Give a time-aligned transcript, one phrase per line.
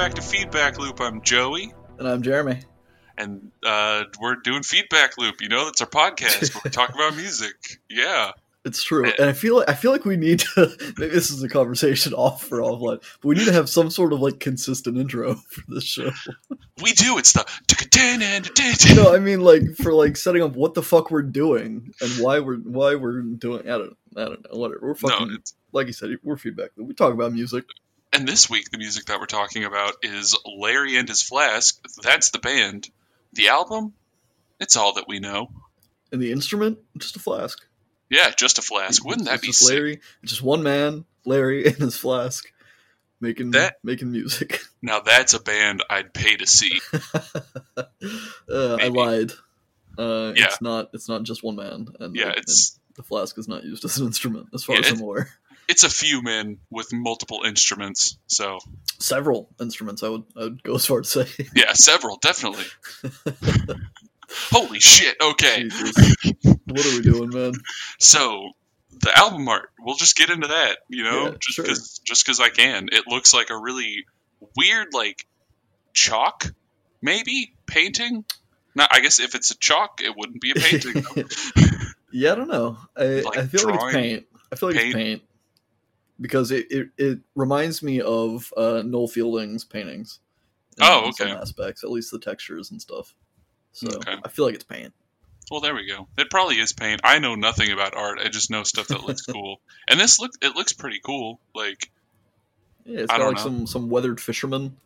[0.00, 0.98] back to Feedback Loop.
[0.98, 2.62] I'm Joey, And I'm Jeremy.
[3.18, 5.42] and uh, we're doing Feedback Loop.
[5.42, 7.52] You know, that's our podcast where we talk about music.
[7.90, 8.30] Yeah.
[8.64, 10.74] It's true, and I feel like I feel like we need to.
[10.98, 14.14] Maybe this is a conversation off for offline, but we need to have some sort
[14.14, 16.10] of like consistent intro for this show.
[16.82, 17.18] We do.
[17.18, 17.44] It's the.
[18.96, 22.40] No, I mean like for like setting up what the fuck we're doing and why
[22.40, 23.62] we're why we're doing.
[23.62, 24.58] I don't I don't know.
[24.58, 24.80] Whatever.
[24.82, 26.10] We're fucking it's, like you said.
[26.22, 26.70] We're feedback.
[26.76, 27.64] We talk about music.
[28.12, 31.78] And this week, the music that we're talking about is Larry and His Flask.
[32.02, 32.88] That's the band.
[33.32, 33.92] The album,
[34.58, 35.50] it's all that we know.
[36.12, 37.64] And the instrument, just a flask.
[38.08, 39.04] Yeah, just a flask.
[39.04, 39.74] Wouldn't that It's be just sick?
[39.76, 40.00] Larry?
[40.24, 42.52] Just one man, Larry, and his flask,
[43.20, 44.60] making That- making music.
[44.82, 46.80] Now that's a band I'd pay to see.
[47.76, 47.84] uh,
[48.48, 49.32] I lied.
[49.98, 50.46] Uh, Yeah.
[50.46, 50.88] It's not.
[50.94, 51.86] It's not just one man.
[52.00, 54.86] And Yeah, and it's the flask is not used as an instrument, as far Yeah,
[54.86, 55.30] as I'm aware.
[55.70, 58.18] It's a few men with multiple instruments.
[58.26, 58.58] So
[58.98, 60.02] Several instruments.
[60.02, 60.24] I would.
[60.36, 61.46] I would go as far to say.
[61.54, 62.64] yeah, several definitely.
[64.50, 65.16] Holy shit!
[65.20, 66.14] Okay, Jesus.
[66.44, 67.52] what are we doing, man?
[67.98, 68.50] so
[69.00, 69.70] the album art.
[69.80, 70.78] We'll just get into that.
[70.88, 71.64] You know, Yeah, just sure.
[71.64, 72.88] because just because I can.
[72.92, 74.04] It looks like a really
[74.56, 75.26] weird like
[75.94, 76.46] chalk,
[77.02, 78.24] maybe painting.
[78.76, 81.04] Not, I guess if it's a chalk, it wouldn't be a painting.
[82.12, 82.76] yeah, I don't know.
[82.96, 84.26] I, Like I feel like it's paint.
[84.52, 84.88] I feel like Paint?
[84.88, 85.22] it's paint
[86.20, 90.20] because it, it, it reminds me of uh, Noel Fielding's paintings.
[90.78, 91.30] in- Oh, okay.
[91.30, 93.14] aspects, at least the textures and stuff.
[93.72, 94.16] So Okay.
[94.24, 94.92] I feel like it's paint.
[95.50, 96.06] Well, there we go.
[96.16, 97.00] It probably is paint.
[97.04, 98.18] I know nothing about art.
[98.24, 99.60] I just know stuff that looks cool.
[99.88, 101.40] And this look it looks pretty cool.
[101.54, 101.90] Like,
[102.84, 103.42] Yeah, it's I got like know.
[103.42, 104.76] some some weathered fisherman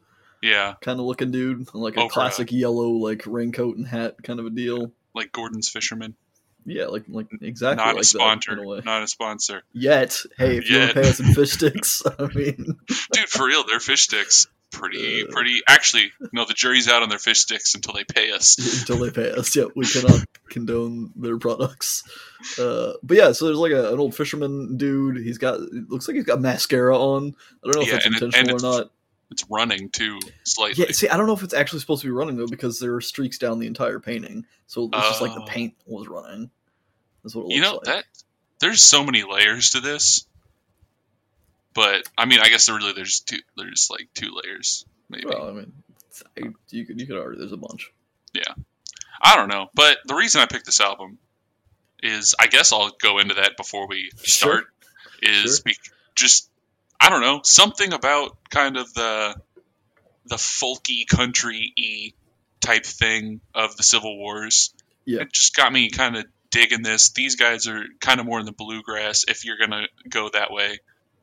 [0.43, 4.39] yeah, kind of looking dude, like a a- classic yellow like raincoat and hat kind
[4.41, 4.93] of a deal.
[5.15, 6.17] like Gorton's Fisherman.
[6.67, 8.51] Yeah, like like exactly Not like a sponsor.
[8.55, 8.81] that in a way.
[8.85, 9.63] Not a sponsor.
[9.73, 10.95] Yet, hey, if you want Yet.
[10.95, 12.77] to pay us in fish sticks, I mean,
[13.13, 15.27] Dude, for real, they're fish sticks pretty Uh.
[15.31, 18.59] pretty actually, no, the jury's out on their fish sticks until they pay us.
[18.81, 22.03] until they pay us, yeah, we cannot condone their products.
[22.59, 25.19] Uh, but yeah, so there's like a, an old fisherman dude.
[25.19, 27.35] He's got it looks like he's got mascara on.
[27.63, 28.91] I don't know if Yeah, that's and it- intentional and or not.
[29.31, 30.85] It's running too slightly.
[30.85, 32.95] Yeah, see, I don't know if it's actually supposed to be running though because there
[32.95, 35.47] are streaks down the entire painting, so it's just like the Oh.
[35.47, 36.51] paint was running.
[37.23, 37.85] That's what it looks you know like.
[37.85, 38.05] that
[38.61, 40.27] there's so many layers to this.
[41.75, 45.25] But I mean, I guess there really there's two there's like two layers maybe.
[45.27, 45.73] Well, I mean,
[46.39, 47.93] I- you could you could argue there's a bunch.
[48.33, 48.55] Yeah,
[49.21, 49.69] I don't know.
[49.75, 51.19] But the reason I picked this album
[52.03, 54.27] is I guess I'll go into that before we Sure.
[54.63, 54.65] start.
[55.23, 55.63] Is Sure.
[55.65, 55.77] be,
[56.15, 56.51] just
[57.05, 59.37] I don't know something about kind of the
[60.25, 62.13] the folky country y
[62.63, 64.73] type thing of the Civil Wars.
[65.05, 65.21] Yeah.
[65.21, 67.11] It just got me kind of digging this.
[67.11, 70.79] These guys are kind of more in the bluegrass if you're gonna go that way.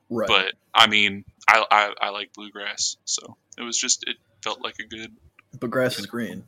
[0.08, 0.28] Right.
[0.28, 4.76] But I mean, I, I I like bluegrass, so it was just it felt like
[4.78, 5.10] a good.
[5.58, 6.44] but grass is green.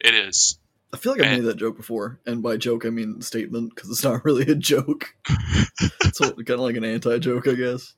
[0.00, 0.58] It is.
[0.92, 3.88] I feel like I've made that joke before, and by joke I mean statement because
[3.88, 5.14] it's not really a joke.
[5.30, 7.94] it's kind of like an anti-joke, I guess.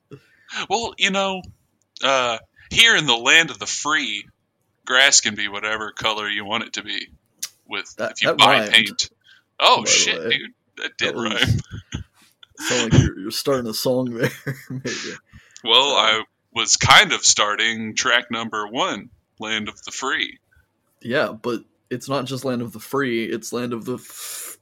[0.69, 1.43] Well, you know,
[2.03, 2.39] uh,
[2.71, 4.25] here in the land of the free,
[4.85, 7.09] grass can be whatever color you want it to be.
[7.67, 9.11] With That- if you buy rhymed, paint.
[9.59, 11.33] Oh by shit, dude, that did That was-
[11.95, 12.05] rhyme.
[12.59, 14.31] Sound like you're, you're starting a song there,
[14.71, 15.17] maybe.
[15.65, 16.23] Well, I
[16.55, 20.39] was kind of starting track number one, "Land of the Free."
[21.03, 24.57] Yeah, but it's not just land of the free; it's land of the f-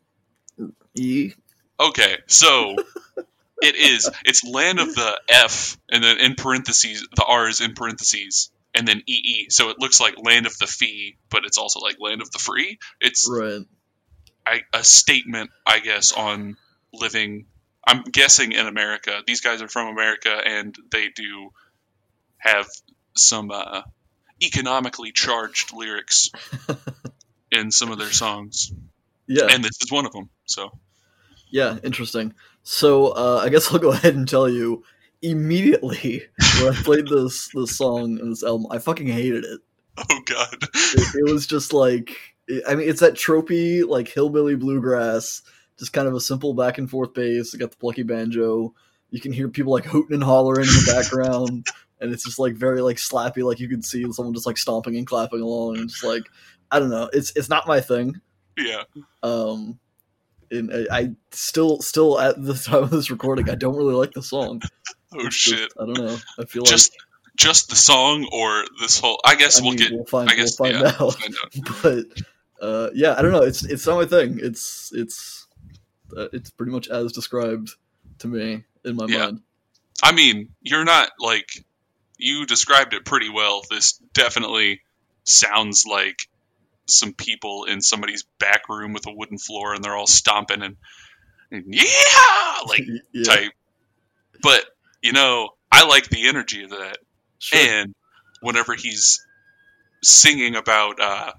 [0.94, 1.32] e.
[1.78, 2.76] Okay, so
[3.60, 4.08] it is.
[4.24, 8.86] It's land of the F, and then in parentheses, the R is in parentheses, and
[8.88, 9.46] then EE.
[9.50, 12.38] So it looks like land of the fee, but it's also like land of the
[12.38, 12.78] free.
[13.00, 13.62] It's Right.
[14.46, 16.56] I, a statement, I guess, on
[16.92, 17.46] living.
[17.86, 19.20] I'm guessing in America.
[19.26, 21.50] These guys are from America, and they do
[22.38, 22.66] have
[23.16, 23.82] some uh,
[24.42, 26.30] economically charged lyrics
[27.52, 28.72] in some of their songs,
[29.28, 29.46] Yeah.
[29.50, 30.28] and this is one of them.
[30.46, 30.78] So,
[31.52, 32.34] Yeah, interesting.
[32.64, 34.82] So uh, I guess I'll go ahead and tell you
[35.20, 36.22] immediately
[36.60, 39.60] when I played this this song and this album, I fucking hated it.
[39.98, 42.16] oh god, It, it was just like,
[42.66, 45.42] I mean, it's that tropey like hillbilly bluegrass,
[45.78, 47.54] just kind of a simple back and forth bass.
[47.54, 48.74] It got the plucky banjo.
[49.10, 51.66] You can hear people like hooting and hollering in the background,
[52.00, 53.44] and it's just like very like slappy.
[53.44, 56.22] Like you can see someone just like stomping and clapping along, and just like
[56.70, 57.10] I don't know.
[57.12, 58.20] It's it's not my thing.
[58.56, 58.84] yeah.
[59.22, 59.78] Um,
[60.52, 64.12] and I, I still, still at the time of this recording, I don't really like
[64.12, 64.60] the song.
[65.14, 65.72] Oh It's just- shit.
[65.78, 66.16] I don't know.
[66.38, 66.96] I feel Just
[67.36, 69.20] just the song or this whole?
[69.24, 69.92] I guess I we'll mean, get.
[69.92, 71.00] we'll find, I guess we'll find yeah, out.
[71.00, 71.82] we'll find out.
[71.82, 73.42] But uh, yeah, I don't know.
[73.42, 74.38] It's it's not my thing.
[74.40, 75.46] It's it's
[76.16, 77.70] uh, it's pretty much as described
[78.20, 79.18] to me in my Yeah.
[79.26, 79.40] mind.
[80.02, 81.48] I mean, you're not like
[82.16, 83.62] you described it pretty well.
[83.68, 84.80] This definitely
[85.24, 86.26] sounds like
[86.86, 90.76] some people in somebody's back room with a wooden floor and they're all stomping and,
[91.50, 91.84] and yeah,
[92.66, 93.52] like yeah, type.
[94.42, 94.64] But
[95.02, 96.98] you know, I like the energy of that.
[97.38, 97.60] sure.
[97.60, 97.94] And
[98.40, 99.24] whenever he's
[100.02, 101.32] singing about, uh,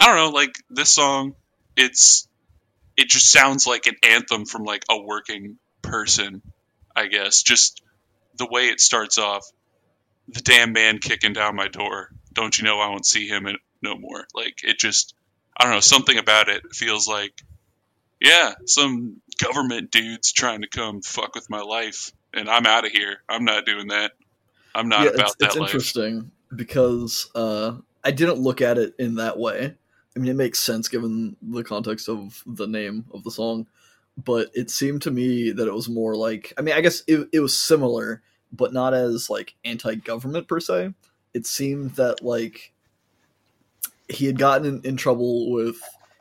[0.00, 1.34] I don't know, like this song,
[1.76, 2.28] it's
[2.96, 6.42] it just sounds like an anthem from like a working person,
[6.94, 7.42] I guess.
[7.42, 7.82] Just
[8.36, 9.46] the way it starts off,
[10.28, 12.10] the damn man kicking down my door.
[12.32, 13.46] Don't you know I won't see him
[13.86, 14.26] no more?
[14.34, 15.14] Like it just,
[15.56, 17.32] I don't know, something about it feels like,
[18.20, 22.92] yeah, some government dude's trying to come fuck with my life, and I'm out of
[22.92, 23.18] here.
[23.28, 24.12] I'm not doing that.
[24.74, 25.68] I'm not yeah, about it's, that it's life.
[25.70, 29.74] interesting because uh, I didn't look at it in that way.
[30.14, 33.66] I mean, it makes sense given the context of the name of the song,
[34.16, 37.28] but it seemed to me that it was more like I mean, I guess it,
[37.32, 38.22] it was similar,
[38.52, 40.94] but not as like anti-government per se.
[41.34, 42.72] It seemed that like
[44.08, 45.76] he had gotten in, in trouble with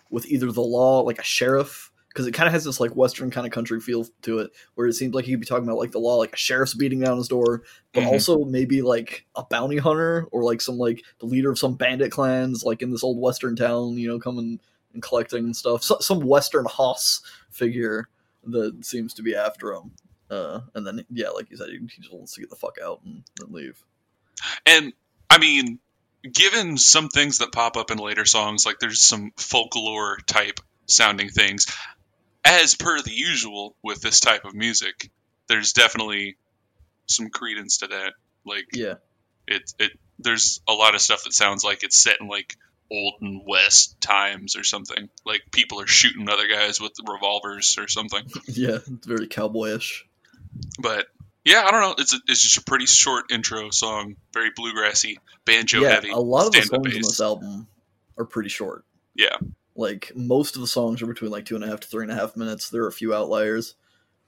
[0.09, 3.29] with either the law, like a sheriff, because it kind of has this like western
[3.31, 5.91] kind of country feel to it, where it seemed like he'd be talking about like
[5.91, 8.07] the law, like a sheriff's beating down his door, but Mhm.
[8.07, 12.11] also maybe like a bounty hunter or like some like the leader of some bandit
[12.11, 14.59] clans, like in this old western town, you know, coming
[14.93, 15.83] and collecting and stuff.
[15.83, 18.07] So, some western hoss figure
[18.45, 19.91] that seems to be after him.
[20.29, 22.77] Uh, and then yeah, like you said, he, he just wants to get the fuck
[22.83, 23.83] out and, and leave.
[24.65, 24.93] And
[25.29, 25.79] I mean,
[26.33, 31.29] given some things that pop up in later songs, like there's some folklore type sounding
[31.29, 31.67] things,
[32.43, 35.09] as per the usual with this type of music,
[35.47, 36.37] there's definitely
[37.07, 38.13] some credence to that.
[38.45, 38.95] Like Yeah,
[39.47, 42.55] it, it, there's a lot of stuff that sounds like it's set in like
[42.91, 45.09] olden west times or something.
[45.25, 48.23] Like people are shooting other guys with revolvers or something.
[48.47, 50.03] yeah, it's very cowboyish.
[50.79, 51.07] But
[51.45, 51.95] yeah, I don't know.
[51.97, 55.15] It's a, it's just a pretty short intro song, very bluegrassy,
[55.45, 56.09] banjo yeah, heavy.
[56.09, 57.67] a lot of the songs on this album
[58.17, 58.83] are pretty short.
[59.13, 59.37] Yeah.
[59.75, 62.11] like most of the songs are between like two and a half to three and
[62.11, 62.69] a half minutes.
[62.69, 63.75] There are a few outliers,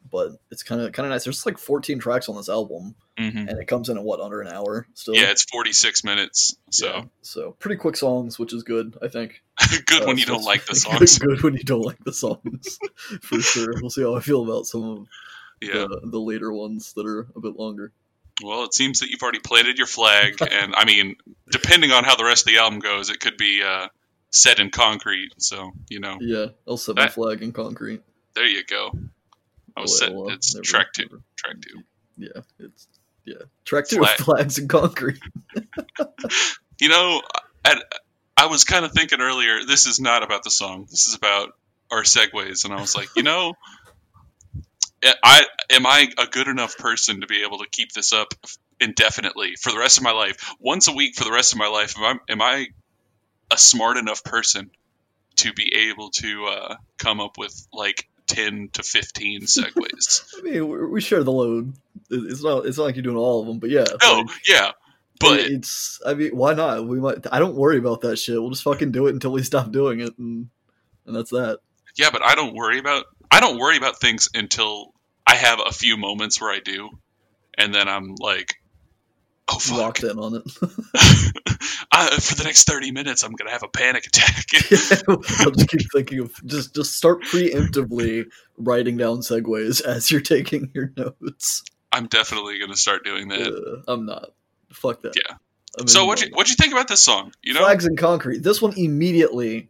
[0.09, 1.23] but it's kind of kind of nice.
[1.25, 4.39] There's like 14 tracks on this album, hmm and it comes in at what under
[4.41, 5.15] an hour still.
[5.15, 8.95] Yeah, it's 46 minutes, so Yeah, so pretty quick songs, which is good.
[9.01, 9.41] I think
[9.87, 11.17] good Uh, when you so don't like the songs.
[11.19, 12.77] Good, when you don't like the songs,
[13.21, 13.73] for sure.
[13.81, 15.07] We'll see how I feel about some of
[15.62, 15.88] Yeah.
[15.88, 17.92] the, the later ones that are a bit longer.
[18.44, 21.15] Well, it seems that you've already planted your flag, and I mean,
[21.50, 23.88] depending on how the rest of the album goes, it could be uh,
[24.31, 25.31] set in concrete.
[25.38, 28.01] So you know, Yeah, I'll set my flag in concrete.
[28.36, 28.92] there you go.
[29.75, 30.12] I was set.
[30.12, 31.04] Uh, It's never- track two.
[31.04, 31.81] never- Track two.
[32.18, 32.88] Yeah, it's
[33.25, 33.36] yeah.
[33.65, 34.18] Track two Flag.
[34.18, 35.19] flags in concrete.
[36.80, 37.21] You know,
[37.65, 37.81] I,
[38.38, 39.65] I was kind of thinking earlier.
[39.65, 40.86] This is not about the song.
[40.89, 41.53] This is about
[41.89, 43.53] our segues, and I was like, you know,
[45.03, 48.33] I am I a good enough person to be able to keep this up
[48.79, 51.67] indefinitely for the rest of my life, once a week for the rest of my
[51.67, 51.95] life?
[51.97, 52.67] Am I, am I
[53.51, 54.71] a smart enough person
[55.38, 60.33] to be able to uh, come up with like ten to fifteen segues?
[60.38, 61.73] I mean, we share the load.
[62.09, 62.65] It's not.
[62.65, 63.85] It's not like you're doing all of them, but yeah.
[64.01, 64.71] no, like, yeah,
[65.19, 66.00] but it's.
[66.05, 66.88] I mean, why not?
[66.88, 67.25] We might.
[67.31, 68.39] I don't worry about that shit.
[68.39, 70.50] We'll just fucking do it until we stop doing it, and
[71.05, 71.60] and that's that.
[71.95, 74.93] Yeah, but I don't worry about I don't worry about things until
[75.25, 76.89] I have a few moments where I do,
[77.57, 78.55] and then I'm like,
[79.48, 79.77] oh fuck!
[79.77, 80.43] Locked in on it.
[81.91, 84.46] I, for the next thirty minutes, I'm gonna have a panic attack.
[85.39, 88.25] I'll just keep thinking of just just start preemptively
[88.57, 91.63] writing down segues as you're taking your notes.
[91.91, 93.84] I'm definitely gonna start doing that.
[93.88, 94.31] Uh, I'm not.
[94.72, 95.13] Fuck that.
[95.15, 95.38] Yeah.
[95.79, 97.34] I'm so what you what you think about this song?
[97.43, 98.43] You know, Flags in concrete.
[98.43, 99.69] This one immediately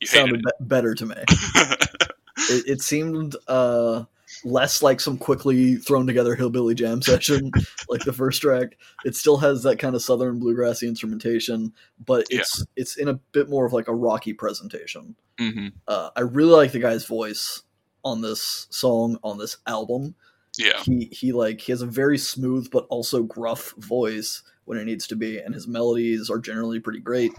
[0.00, 1.16] you sounded be- better to me.
[2.50, 2.64] it.
[2.66, 4.04] It, seemed uh,
[4.44, 7.50] less like some quickly thrown together hillbilly jam session
[7.88, 8.76] like the first track.
[9.04, 11.72] It still has that kind of southern bluegrassy instrumentation,
[12.04, 15.16] but it's it's in a bit more of like a rocky presentation.
[15.38, 17.62] hmm Uh, I really like the guy's voice
[18.04, 20.14] on this song on this album.
[20.56, 24.84] Yeah, He he like he has a very smooth but also gruff voice when it
[24.84, 27.32] needs to be, and his melodies are generally pretty great.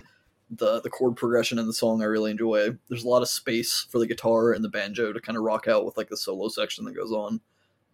[0.49, 2.77] The the chord progression in the song I really enjoy.
[2.87, 5.67] There's a lot of space for the guitar and the banjo to kind of rock
[5.67, 7.41] out with like the solo section that goes on.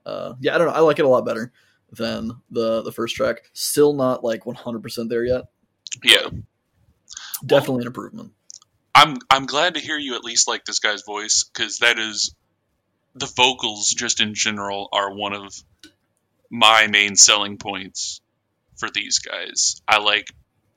[0.05, 0.74] Uh, yeah, I don't know.
[0.74, 1.51] I like it a lot better
[1.91, 3.50] than the the first track.
[3.53, 5.45] Still not like 100% there yet.
[6.03, 6.27] yeah.
[7.45, 8.31] Definitely an improvement.
[8.93, 12.33] I'm I'm glad to hear you at least like this guy's voice because that is
[13.13, 15.53] the vocals just in general are one of
[16.50, 18.21] my main selling points
[18.77, 19.81] for these guys.
[19.88, 20.31] I like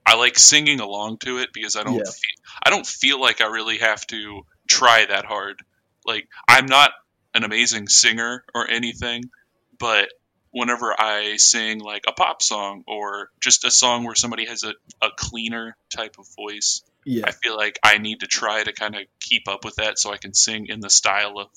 [0.09, 2.03] I like singing along to it because I don't Yeah.
[2.05, 5.61] feel, I don't feel like I really have to try that hard.
[6.07, 6.93] Like I'm not
[7.35, 9.31] an amazing singer or anything,
[9.79, 10.09] but
[10.51, 14.73] whenever I sing like a pop song or just a song where somebody has a,
[15.03, 18.95] a cleaner type of voice, Yeah, I feel like I need to try to kind
[18.97, 21.49] of keep up with that so I can sing in the style of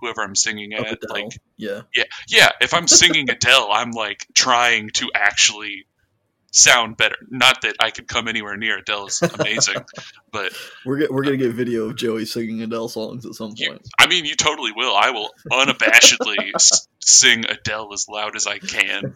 [0.00, 0.98] whoever I'm singing at.
[1.10, 2.48] Like, yeah, yeah, yeah.
[2.62, 5.86] If I'm singing Adele, I'm like trying to actually
[6.50, 7.16] sound better.
[7.28, 9.76] Not that I could come anywhere near Adele's amazing,
[10.32, 10.52] but
[10.84, 13.88] we're get, we're gonna get video of Joey singing Adele songs at some You- point.
[13.98, 14.94] I mean, you totally will.
[14.96, 19.14] I will unabashedly s- sing Adele as loud as I can.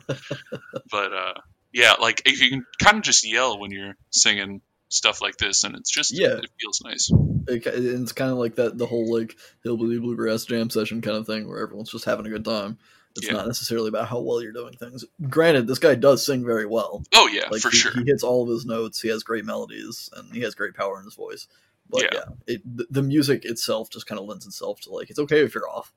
[0.91, 1.35] But uh,
[1.73, 5.75] yeah, like you can kind of just yell when you're singing stuff like this, and
[5.75, 6.37] it's just Yeah.
[6.37, 7.11] it feels nice.
[7.49, 11.27] It, it's kind of like that the whole like hillbilly bluegrass jam session kind of
[11.27, 12.79] thing where everyone's just having a good time.
[13.17, 13.35] It's Yeah.
[13.35, 15.05] not necessarily about how well you're doing things.
[15.29, 17.05] Granted, this guy does sing very well.
[17.15, 17.93] Oh yeah, Like for he, sure.
[17.93, 19.01] he hits all of his notes.
[19.01, 21.47] He has great melodies and he has great power in his voice.
[21.91, 22.09] But Yeah.
[22.15, 25.55] yeah, it, the, music itself just kind of lends itself to like it's okay if
[25.55, 25.93] you're off,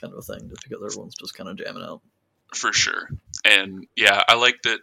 [0.00, 2.00] kind of a thing, just because everyone's just kind of jamming out.
[2.54, 3.08] for sure.
[3.44, 4.80] And yeah, I like that.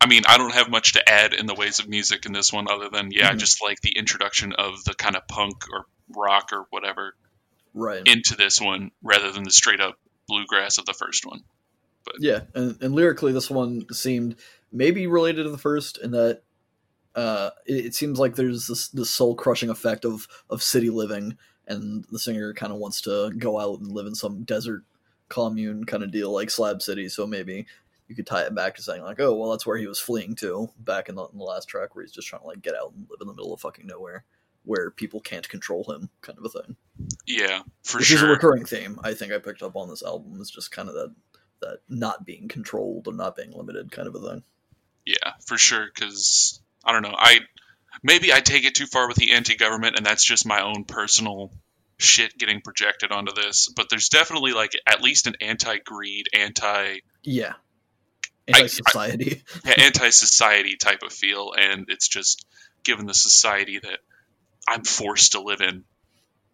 [0.00, 2.52] I mean, I don't have much to add in the ways of music in this
[2.52, 3.38] one, other than yeah, I Mhm.
[3.38, 7.14] just like the introduction of the kind of punk or rock or whatever
[7.74, 8.06] Right.
[8.06, 11.42] into this one, rather than the straight up bluegrass of the first one.
[12.04, 14.36] But Yeah, and, and lyrically, this one seemed
[14.72, 16.42] maybe related to the first in that
[17.14, 21.36] uh, it, it seems like there's this, this soul crushing effect of of city living,
[21.66, 24.82] and the singer kind of wants to go out and live in some desert
[25.28, 27.08] commune kind of deal like Slab City.
[27.08, 27.66] So maybe
[28.08, 30.34] you could tie it back to saying like, oh, well, that's where he was fleeing
[30.36, 32.74] to back in the, in the last track, where he's just trying to like get
[32.74, 34.24] out and live in the middle of fucking nowhere,
[34.64, 36.76] where people can't control him, kind of a thing.
[37.26, 40.40] Yeah, for Which is a recurring theme I think I picked up on this album.
[40.40, 41.14] Is just kind of that
[41.60, 44.42] that not being controlled or not being limited kind of a thing.
[45.04, 45.86] Yeah, for sure.
[45.92, 47.14] Because I don't know.
[47.16, 47.40] I
[48.02, 51.52] maybe I take it too far with the anti-government, and that's just my own personal
[51.98, 53.68] shit getting projected onto this.
[53.74, 57.54] But there's definitely like at least an anti-greed, anti Yeah.
[58.46, 59.42] Anti society.
[59.64, 62.46] yeah, anti-society type of feel, and it's just
[62.84, 63.98] given the society that
[64.68, 65.84] I'm forced to live in,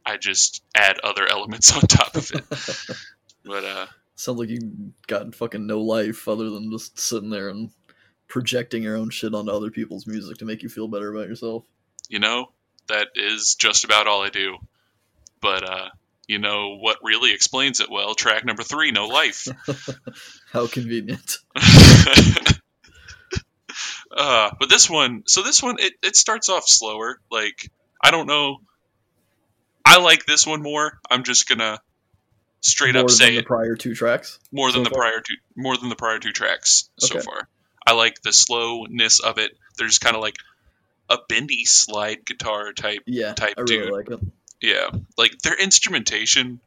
[0.05, 2.97] I just add other elements on top of it.
[3.43, 3.87] But uh,
[4.17, 7.71] Sounds like you got fucking no life other than just sitting there and
[8.29, 11.65] projecting your own shit onto other people's music to make you feel better about yourself.
[12.11, 12.53] you know,
[12.89, 14.59] that is just about all I do.
[15.41, 15.89] But uh,
[16.29, 18.15] you know what really explains it well?
[18.15, 19.49] Track number three, no life.
[20.53, 21.39] How convenient.
[24.15, 27.19] uh, but this one, so this one, it, it starts off slower.
[27.31, 27.71] Like,
[28.03, 28.59] I don't know.
[29.85, 30.99] I like this one more.
[31.11, 31.81] I'm just gonna
[32.61, 34.39] straight More up than say the it prior two tracks.
[34.53, 35.01] more than so the far?
[35.01, 37.49] prior two, more than the prior two tracks so far.
[37.87, 39.53] I like the slowness of it.
[39.79, 40.37] There's kind of like
[41.09, 43.91] a bendy slide guitar type Yeah, type I really dude.
[43.93, 44.21] like it.
[44.61, 46.61] Yeah, like their instrumentation.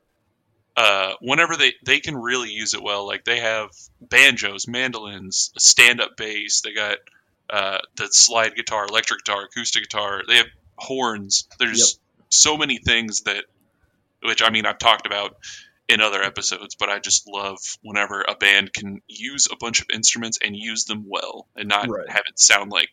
[0.75, 3.06] Uh, whenever they they can really use it well.
[3.06, 3.70] Like they have
[4.02, 6.62] banjos, mandolins, stand-up bass.
[6.62, 6.98] They got
[7.52, 10.24] uh, the slide guitar, electric guitar, acoustic guitar.
[10.28, 11.48] They have horns.
[11.60, 12.00] There's
[12.30, 13.46] so many things that,
[14.24, 15.36] which I mean, I've talked about
[15.89, 19.88] in other episodes, but I just love whenever a band can use a bunch of
[19.94, 22.10] instruments and use them well, and not Right.
[22.10, 22.89] have it sound like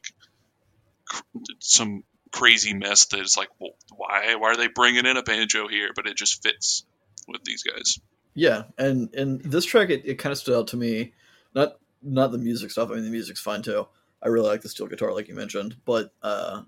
[1.07, 1.23] cr-
[1.61, 5.69] some crazy mess that is like, well, why why are they bringing in a banjo
[5.69, 5.91] here?
[5.95, 6.85] But it just fits
[7.29, 7.99] with these guys.
[8.35, 11.13] Yeah, and and this track it, it kind of stood out to me.
[11.55, 12.91] Not not the music stuff.
[12.91, 13.87] I mean, the music's fine too.
[14.23, 16.63] I really like the steel guitar, like you mentioned, but uh,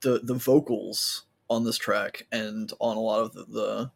[0.00, 3.90] the the vocals on this track and on a lot of the, the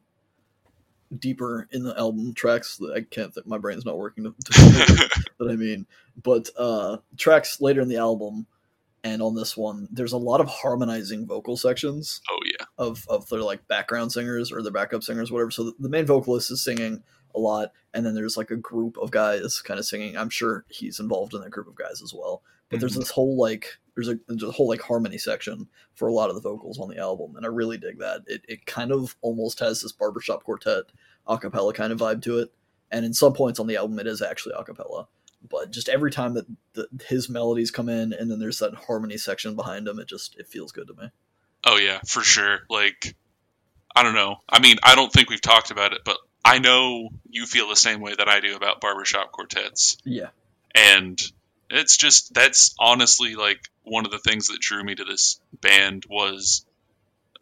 [1.19, 4.53] deeper in the album tracks that I can't think my brain's not working to, to
[5.39, 5.87] that I mean,
[6.23, 8.47] but uh, tracks later in the album
[9.05, 13.29] and on this one, there's a lot of harmonizing vocal sections oh yeah, of of
[13.29, 15.51] their like background singers or their backup singers, whatever.
[15.51, 17.03] So the, the main vocalist is singing
[17.35, 20.17] a lot, and then there's like a group of guys kind of singing.
[20.17, 22.43] I'm sure he's involved in that group of guys as well.
[22.75, 23.01] But there's Mhm.
[23.01, 26.35] this whole like there's a, there's a whole like harmony section for a lot of
[26.35, 28.23] the vocals on the album, and I really dig that.
[28.27, 30.85] It it kind of almost has this barbershop quartet
[31.27, 32.53] a cappella kind of vibe to it,
[32.91, 35.07] and in some points on the album it is actually a cappella.
[35.49, 39.17] But just every time that the, his melodies come in, and then there's that harmony
[39.19, 41.11] section behind him, it just it feels good to me.
[41.67, 42.61] oh yeah, for sure.
[42.69, 43.15] Like
[43.95, 44.39] I don't know.
[44.49, 47.77] I mean, I don't think we've talked about it, but I know you feel the
[47.77, 49.97] same way that I do about barbershop quartets.
[50.05, 50.31] Yeah.
[50.75, 51.21] and
[51.71, 56.05] it's just that's honestly like one of the things that drew me to this band
[56.09, 56.65] was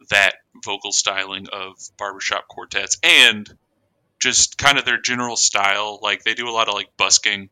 [0.09, 3.49] that vocal styling of barbershop quartets and
[4.19, 7.49] just kind of their general style like they do a lot of like busking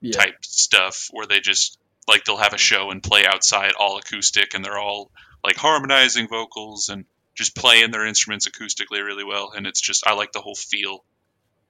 [0.00, 0.12] Yeah.
[0.18, 4.54] type stuff where they just like they'll have a show and play outside all acoustic
[4.54, 5.10] and they're all
[5.44, 10.14] like harmonizing vocals and just playing their instruments acoustically really well and it's just I
[10.14, 11.04] like the whole feel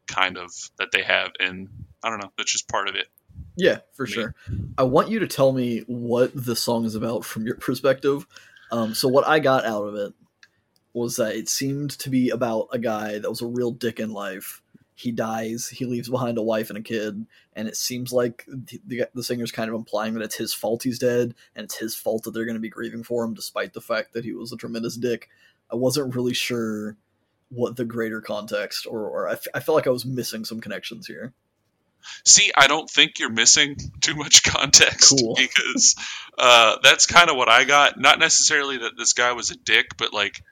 [0.06, 1.68] kind of that they have and
[2.02, 2.32] I don't know.
[2.38, 3.06] That's just part of it.
[3.60, 4.34] Yeah, for sure.
[4.78, 8.26] I want you to tell me what the song is about from your perspective.
[8.72, 10.14] Um, so what I got out of it
[10.94, 14.12] was that it seemed to be about a guy that was a real dick in
[14.12, 14.62] life.
[14.94, 15.68] He dies.
[15.68, 19.22] He leaves behind a wife and a kid, and it seems like the, the, the
[19.22, 22.32] singer's kind of implying that it's his fault he's dead, and it's his fault that
[22.32, 24.96] they're going to be grieving for him, despite the fact that he was a tremendous
[24.96, 25.28] dick.
[25.70, 26.96] I wasn't really sure
[27.50, 30.60] what the greater context, or, or I, f- I felt like I was missing some
[30.60, 31.34] connections here.
[32.24, 35.34] See, I don't think you're missing too much context Cool.
[35.38, 35.96] because
[36.38, 37.98] uh, that's kind of what I got.
[37.98, 40.42] Not necessarily that this guy was a dick, but like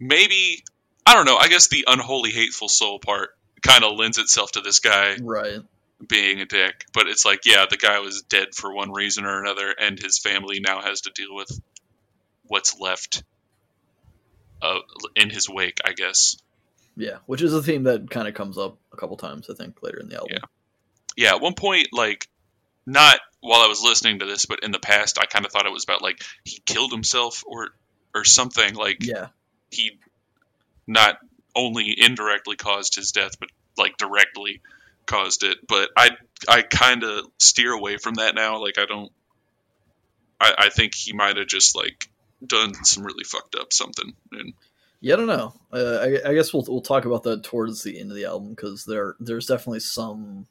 [0.00, 0.62] maybe
[1.06, 1.36] I don't know.
[1.36, 3.30] I guess the unholy, hateful soul part
[3.62, 5.60] kind of lends itself to this guy Right.
[6.06, 6.84] being a dick.
[6.92, 10.18] But it's like, yeah, the guy was dead for one reason or another, and his
[10.18, 11.48] family now has to deal with
[12.46, 13.22] what's left
[14.62, 14.78] uh,
[15.14, 15.80] in his wake.
[15.84, 16.36] I guess.
[16.96, 19.82] Yeah, which is a theme that kind of comes up a couple times, I think,
[19.82, 20.30] later in the album.
[20.32, 20.44] Yeah.
[21.16, 22.28] yeah, at one point, like,
[22.86, 25.66] not while I was listening to this, but in the past, I kind of thought
[25.66, 27.70] it was about like he killed himself or
[28.14, 28.74] or something.
[28.74, 29.28] Like Yeah,
[29.70, 29.98] he
[30.86, 31.18] not
[31.54, 34.62] only indirectly caused his death, but like directly
[35.06, 35.58] caused it.
[35.66, 36.10] But I
[36.48, 38.62] I kind of steer away from that now.
[38.62, 39.12] Like I don't.
[40.40, 42.08] I, I think he might have just like
[42.44, 44.14] done some really fucked up something.
[44.32, 44.54] And
[45.04, 45.14] yeah.
[45.14, 45.54] I don't know.
[45.72, 48.50] Uh, I, I guess we'll we'll talk about that towards the end of the album
[48.50, 50.46] because there there's definitely some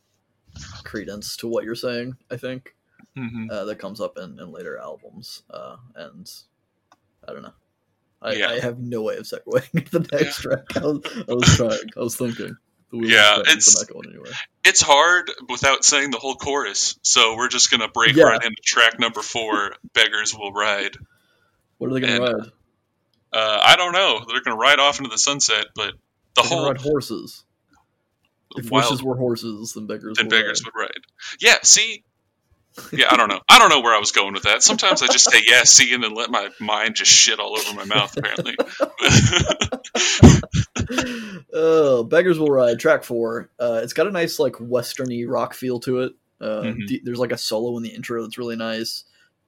[0.84, 2.16] credence to what you're saying.
[2.32, 2.76] I think
[3.18, 3.50] mhm.
[3.52, 6.30] uh, that comes up in, in later albums, uh, and
[7.28, 7.54] I don't know.
[8.22, 8.50] I, Yeah.
[8.50, 10.78] I have no way of segueing the next track.
[10.78, 11.90] I was, I was trying.
[11.98, 12.56] I was thinking.
[12.96, 14.32] Yeah, it's- not going anywhere.
[14.64, 17.00] it's hard without saying the whole chorus.
[17.02, 18.26] So we're just gonna break Yeah.
[18.26, 19.74] right into track number four.
[19.94, 20.96] Beggars will ride.
[21.80, 22.52] What are they going to and- ride?
[23.34, 24.24] Uh, I don't know.
[24.28, 25.94] They're gonna ride off into the sunset, but
[26.36, 27.44] the They're whole ride horses.
[28.56, 30.18] If wild wishes were horses, then beggars.
[30.18, 30.72] then will beggars ride.
[30.76, 31.04] would ride.
[31.40, 31.56] Yeah.
[31.64, 32.04] See.
[32.92, 33.40] Yeah, I don't know.
[33.48, 34.64] I don't know where I was going with that.
[34.64, 37.72] Sometimes I just say yeah, see, and then let my mind just shit all over
[37.76, 38.18] my mouth.
[38.18, 38.56] Apparently,
[41.54, 42.80] oh, beggars will ride.
[42.80, 43.50] Track four.
[43.60, 46.14] Uh, it's got a nice like westerny rock feel to it.
[46.42, 46.88] Uh, Mhm.
[46.88, 49.04] d- there's like a solo in the intro that's really nice.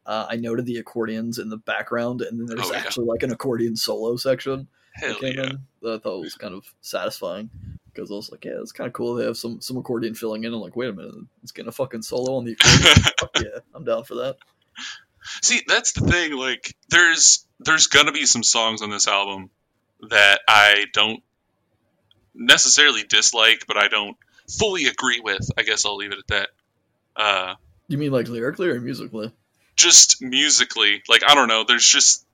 [0.05, 2.79] Uh, I noted the accordions in the background, and then there's Oh, yeah.
[2.79, 5.43] actually like an accordion solo section hell that came yeah.
[5.45, 7.49] in that I thought was kind of satisfying
[7.93, 9.15] because I was like, yeah, it's kind of cool.
[9.15, 10.53] They have some some accordion filling in.
[10.53, 13.03] I'm like, wait a minute, it's getting a fucking solo on the accordion.
[13.19, 14.37] Fuck yeah, I'm down for that.
[15.41, 16.33] See, that's the thing.
[16.33, 19.49] Like, there's there's gonna be some songs on this album
[20.09, 21.23] that I don't
[22.33, 24.17] necessarily dislike, but I don't
[24.49, 25.49] fully agree with.
[25.57, 26.49] I guess I'll leave it at that.
[27.15, 27.55] Uh,
[27.87, 29.31] You mean like lyrically or musically?
[29.75, 31.63] Just musically, like I don't know.
[31.67, 32.25] There's just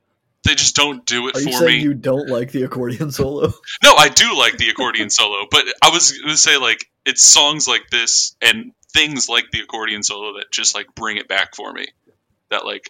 [0.43, 1.83] they just don't do it Are for saying me.
[1.83, 3.51] you don't like the accordion solo?
[3.83, 7.67] No, I do like the accordion solo, but I was gonna say like it's songs
[7.67, 11.71] like this and things like the accordion solo that just like bring it back for
[11.71, 11.87] me.
[12.49, 12.89] That like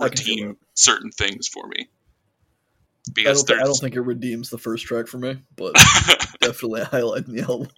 [0.00, 1.88] I redeem certain things for me.
[1.88, 5.74] I Because don't, I don't think it redeems the first track for me, but
[6.40, 7.68] definitely highlight the album.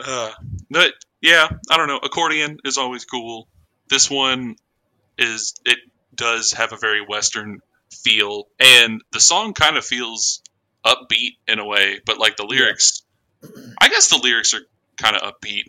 [0.00, 0.30] uh,
[0.70, 1.98] but yeah, I don't know.
[2.02, 3.48] Accordion is always cool.
[3.92, 4.56] This one
[5.18, 5.76] is it
[6.14, 10.42] does have a very western feel, and the song kind of feels
[10.82, 13.02] upbeat in a way, but like the lyrics,
[13.78, 14.62] I guess the lyrics are
[14.96, 15.64] kind of upbeat.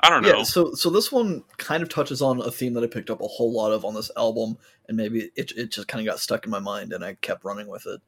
[0.00, 0.38] I don't know.
[0.38, 3.20] Yeah, so so this one kind of touches on a theme that I picked up
[3.20, 6.18] a whole lot of on this album, and maybe it it just kind of got
[6.18, 8.00] stuck in my mind, and I kept running with it.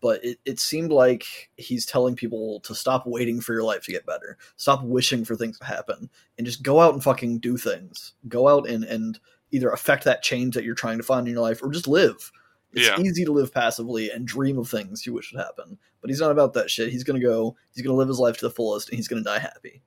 [0.00, 1.24] But it, it seemed like
[1.56, 5.34] he's telling people to stop waiting for your life to get better, stop wishing for
[5.34, 8.12] things to happen, and just go out and fucking do things.
[8.28, 9.18] Go out and and
[9.50, 12.30] either affect that change that you're trying to find in your life, or just live.
[12.74, 13.00] It's Yeah.
[13.00, 16.30] easy to live passively and dream of things you wish would happen, but he's not
[16.32, 16.90] about that shit.
[16.92, 17.56] He's gonna go.
[17.74, 19.80] He's gonna live his life to the fullest, and he's gonna die happy.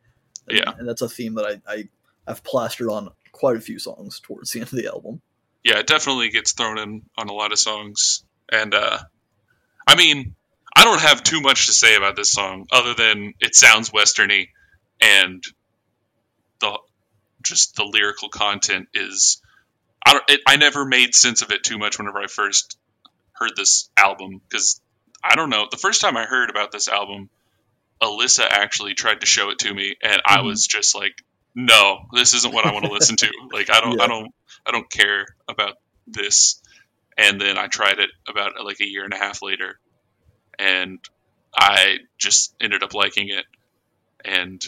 [0.47, 0.73] And, Yeah.
[0.79, 1.89] and that's a theme that I, I
[2.27, 5.21] I've plastered on quite a few songs towards the end of the album.
[5.63, 8.23] yeah, it definitely gets thrown in on a lot of songs.
[8.51, 8.97] And uh
[9.91, 10.35] I mean,
[10.75, 14.47] I don't have too much to say about this song other than it sounds westerny
[15.01, 15.43] and
[16.61, 16.79] the
[17.43, 19.41] just the lyrical content is
[20.05, 22.77] I don't it, I never made sense of it too much whenever I first
[23.33, 24.81] heard this album cuz
[25.23, 27.29] I don't know, the first time I heard about this album
[28.01, 30.43] Alyssa actually tried to show it to me and I Mhm.
[30.43, 31.23] was just like
[31.55, 33.31] no, this isn't what I want to listen to.
[33.53, 34.01] Like I don't Yeah.
[34.01, 34.33] I don't
[34.65, 35.75] I don't care about
[36.07, 36.60] this.
[37.17, 39.79] And then I tried it about like a year and a half later,
[40.57, 40.99] and
[41.55, 43.45] I just ended up liking it.
[44.23, 44.63] And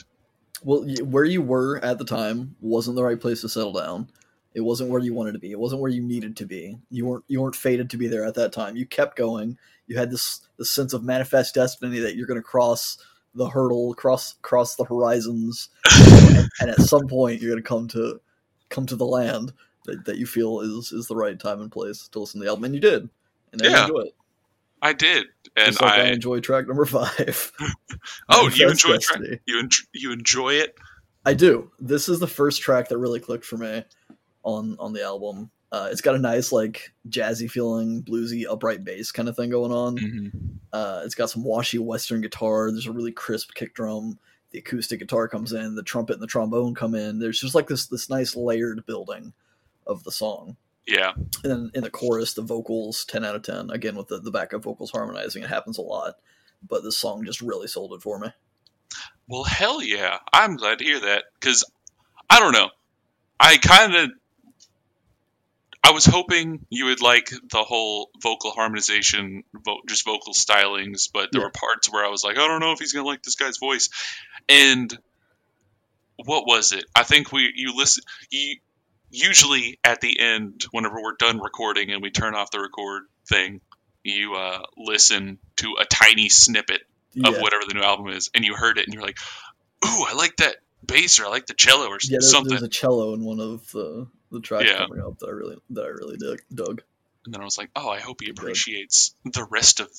[0.64, 4.10] Well, where you were at the time wasn't the right place to settle down.
[4.54, 5.52] It wasn't where you wanted to be.
[5.52, 6.78] It wasn't where you needed to be.
[6.92, 8.76] You weren't you weren't fated to be there at that time.
[8.76, 9.58] You kept going.
[9.88, 12.98] You had this this sense of manifest destiny that you're going to cross
[13.36, 18.22] the hurdle, cross cross the horizons, and, and at some point you're gonna come to
[18.70, 19.54] come to the land
[19.86, 22.50] that, that you feel is is the right time and place to listen to the
[22.50, 23.10] album, and you did,
[23.52, 23.84] and I Yeah.
[23.84, 24.16] enjoy it.
[24.82, 26.12] I did, and Just like I, I.
[26.12, 27.52] enjoy track number five.
[28.30, 29.22] Oh, you enjoy track?
[29.46, 30.76] You en- you enjoy it?
[31.26, 31.72] I do.
[31.80, 33.84] This is the first track that really clicked for me
[34.44, 35.50] on on the album.
[35.72, 39.72] Uh, it's got a nice like jazzy feeling, bluesy, upright bass kind of thing going
[39.72, 39.98] on.
[39.98, 40.38] Mm-hmm.
[40.74, 42.72] Uh, it's got some washy western guitar.
[42.72, 44.20] There's a really crisp kick drum.
[44.52, 45.76] The acoustic guitar comes in.
[45.76, 47.20] The trumpet and the trombone come in.
[47.20, 49.32] There's just like this this nice layered building
[49.88, 50.58] of the song.
[50.86, 53.70] Yeah, And then in the chorus, the vocals ten out of ten.
[53.70, 56.16] Again with the the backup vocals harmonizing, it happens a lot.
[56.68, 58.28] But this song just really sold it for me.
[59.28, 60.18] Well, hell yeah.
[60.34, 61.64] I'm glad to hear that because
[62.30, 62.70] I don't know.
[63.40, 64.10] I kind of.
[65.86, 71.30] I was hoping you would like the whole vocal harmonization, vo- just vocal stylings, but
[71.32, 71.48] there Yeah.
[71.48, 73.36] were parts where I was like, I don't know if he's going to like this
[73.36, 73.90] guy's voice.
[74.48, 74.98] And
[76.24, 76.86] what was it?
[76.96, 78.58] I think we you listen you
[79.14, 83.62] usually at the end whenever we're done recording and we turn off the record thing,
[84.04, 86.82] you uh, listen to a tiny snippet
[87.24, 89.18] of Yeah, whatever the new album is, and you heard it, and you're like,
[89.86, 92.18] "Ooh, I like that bass, or I like the cello, or yeah.
[92.20, 94.88] There, something." there's a cello in one of the the tracks Yeah.
[94.88, 96.82] coming up that I really that I really dug.
[97.26, 98.40] And then I was like, "Oh, I hope he Good.
[98.40, 99.90] appreciates the rest of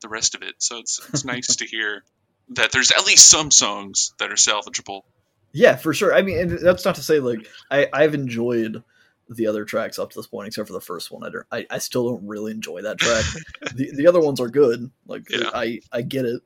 [0.00, 2.04] the rest of it." So it's it's nice to hear
[2.50, 5.02] that there's at least some songs that are salvageable.
[5.52, 6.14] Yeah, for sure.
[6.14, 8.82] I mean, and that's not to say like I I've enjoyed
[9.28, 11.24] the other tracks up to this point, except for the first one.
[11.24, 13.24] I don't, I, I still don't really enjoy that track.
[13.74, 14.90] the the other ones are good.
[15.06, 15.50] Like Yeah.
[15.54, 16.42] I I get it,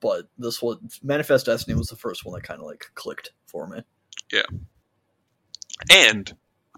[0.00, 3.66] but this one, Manifest Destiny, was the first one that kind of like clicked for
[3.66, 3.82] me.
[4.32, 4.42] Yeah,
[5.90, 6.32] and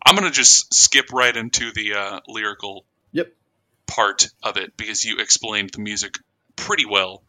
[0.04, 3.32] I'm gonna just skip right into the uh, lyrical Yep.
[3.86, 6.14] part of it because you explained the music
[6.56, 7.22] pretty well.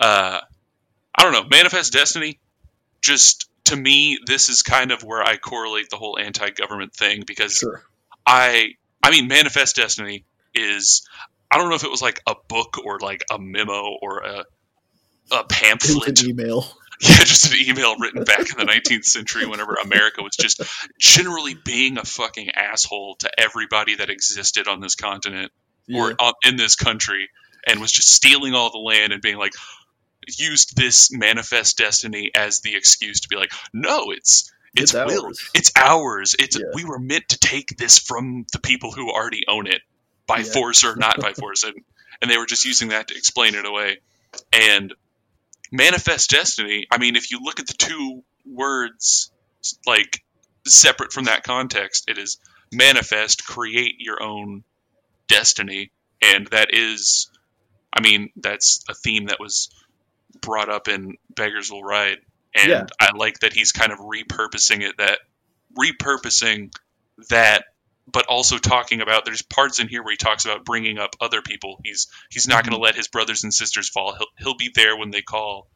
[0.00, 0.40] Uh,
[1.14, 2.38] I don't know, Manifest Destiny.
[3.00, 7.54] Just to me, this is kind of where I correlate the whole anti-government thing because
[7.54, 7.82] Sure.
[8.26, 8.70] I
[9.02, 11.06] I mean Manifest Destiny is
[11.50, 14.44] I don't know if it was like a book or like a memo or a
[15.30, 16.20] a pamphlet.
[16.20, 16.64] an email.
[17.00, 20.62] Yeah, just an email written back in the 19th century whenever America was just
[21.00, 25.50] generally being a fucking asshole to everybody that existed on this continent
[25.88, 26.00] Yeah.
[26.00, 26.14] or
[26.46, 27.28] in this country
[27.66, 29.52] and was just stealing all the land and being like
[30.26, 35.26] used this manifest destiny as the excuse to be like no it's it's, It's will
[35.26, 35.50] ours.
[35.54, 36.66] it's ours it's Yeah.
[36.74, 39.82] we were meant to take this from the people who already own it
[40.26, 40.44] by Yeah.
[40.52, 41.74] force or not by force and
[42.20, 43.98] and they were just using that to explain it away
[44.52, 44.94] and
[45.70, 49.30] manifest destiny i mean if you look at the two words
[49.86, 50.22] like
[50.66, 52.38] separate from that context it is
[52.72, 54.62] manifest create your own
[55.28, 55.90] destiny
[56.22, 57.30] and that is
[57.92, 59.70] i mean that's a theme that was
[60.40, 62.18] brought up in beggars will ride
[62.54, 62.86] and Yeah.
[63.00, 65.18] i like that he's kind of repurposing it that
[65.78, 66.72] repurposing
[67.28, 67.64] that
[68.06, 71.40] but also talking about there's parts in here where he talks about bringing up other
[71.40, 71.78] people.
[71.84, 72.84] He's he's not going to mm-hmm.
[72.84, 74.14] let his brothers and sisters fall.
[74.16, 75.68] He'll, he'll be there when they call.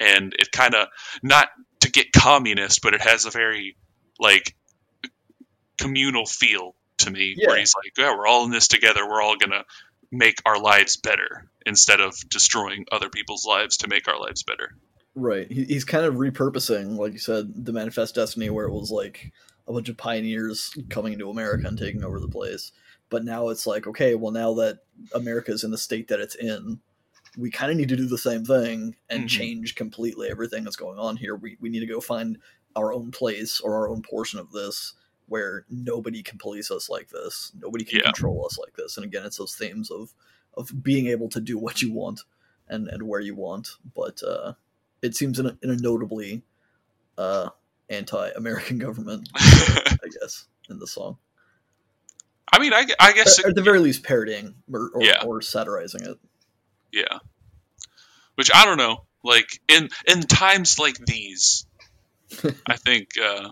[0.00, 0.88] And it kind of
[1.22, 1.48] not
[1.80, 3.76] to get communist but it has a very
[4.18, 4.54] like
[5.78, 7.48] communal feel to me Yeah.
[7.48, 9.06] where he's like yeah we're all in this together.
[9.06, 9.64] We're all going to
[10.16, 14.70] make our lives better instead of destroying other people's lives to make our lives better
[15.14, 15.50] Right.
[15.50, 19.30] He, he's kind of repurposing, like you said, the Manifest Destiny, where it was like
[19.66, 22.72] a bunch of pioneers coming into America and taking over the place.
[23.08, 24.80] But now it's like, okay, well, now that
[25.14, 26.80] America's in the state that it's in,
[27.38, 29.28] we kind of need to do the same thing and Mhm.
[29.28, 31.36] change completely everything that's going on here.
[31.36, 32.38] We, we need to go find
[32.76, 34.94] our own place or our own portion of this
[35.28, 37.52] where nobody can police us like this.
[37.60, 38.04] Nobody can Yeah.
[38.06, 38.96] control us like this.
[38.96, 40.12] And again, it's those themes of,
[40.54, 42.20] of being able to do what you want
[42.68, 43.68] and, and where you want.
[43.94, 44.54] But, uh,
[45.02, 46.42] it seems in a, in a notably
[47.18, 47.50] uh,
[47.90, 51.18] anti-American government, I guess, in the song.
[52.52, 55.22] i mean i, I guess At, at the very least, parodying or, or, Yeah.
[55.24, 56.18] or satirizing it.
[56.92, 57.18] Yeah.
[58.36, 59.04] Which I don't know.
[59.24, 61.66] Like in in times like these,
[62.66, 63.50] I think uh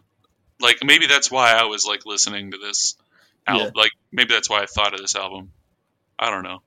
[0.61, 2.97] like maybe that's why I was like listening to this
[3.47, 3.73] album.
[3.75, 5.51] Like maybe that's why I thought of this album.
[6.19, 6.63] I don't know.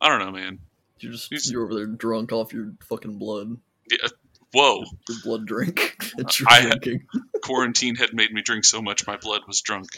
[0.00, 0.58] I don't know, man.
[1.00, 3.56] You're just He's- you're over there drunk off your fucking blood,
[3.90, 4.08] Yeah,
[4.52, 4.84] whoa.
[5.08, 7.06] your blood drink that you're I- drinking.
[7.42, 9.88] Quarantine had made me drink so much my blood was drunk.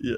[0.00, 0.16] Yeah,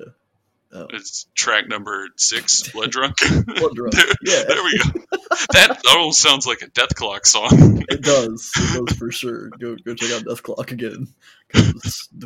[0.72, 0.86] oh.
[0.90, 3.16] It's track number 6, Blood Drunk.
[3.18, 3.92] blood drunk.
[3.94, 5.00] there, Yeah, there we go.
[5.52, 7.82] That almost sounds like a Dethklok song.
[7.88, 8.50] it does.
[8.56, 9.50] It does for sure.
[9.50, 11.08] Go go check out Dethklok again.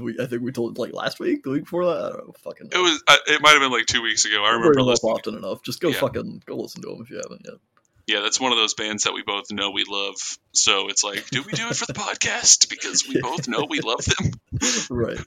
[0.01, 1.97] we, I think we told like last week, the week before that.
[2.05, 2.35] I don't know.
[2.43, 2.69] Fucking.
[2.73, 3.03] It was.
[3.07, 4.39] uh, It might have been like two weeks ago.
[4.39, 5.13] I We're remember listening.
[5.13, 5.63] often enough.
[5.63, 5.99] Just go Yeah.
[6.01, 7.55] fucking go listen to them if you haven't yet.
[8.07, 10.17] Yeah, that's one of those bands that we both know we love.
[10.53, 13.81] So it's like, do we do it for the podcast because we both know we
[13.81, 14.31] love them?
[14.91, 15.19] right.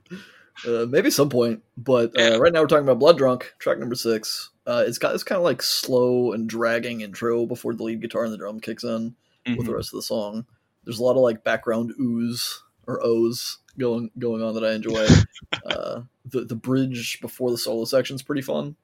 [0.66, 2.36] Uh, maybe some point, but uh, Yeah.
[2.38, 4.52] right now we're talking about Blood Drunk, track number six.
[4.66, 8.24] Uh, it's got this kind of like slow and dragging intro before the lead guitar
[8.24, 9.16] and the drum kicks in
[9.46, 9.76] with the Mhm.
[9.76, 10.46] rest of the song.
[10.84, 15.06] There's a lot of like background oohs or o's going going on that I enjoy.
[15.66, 18.66] uh, the the bridge before the solo section's pretty fun.
[18.68, 18.76] And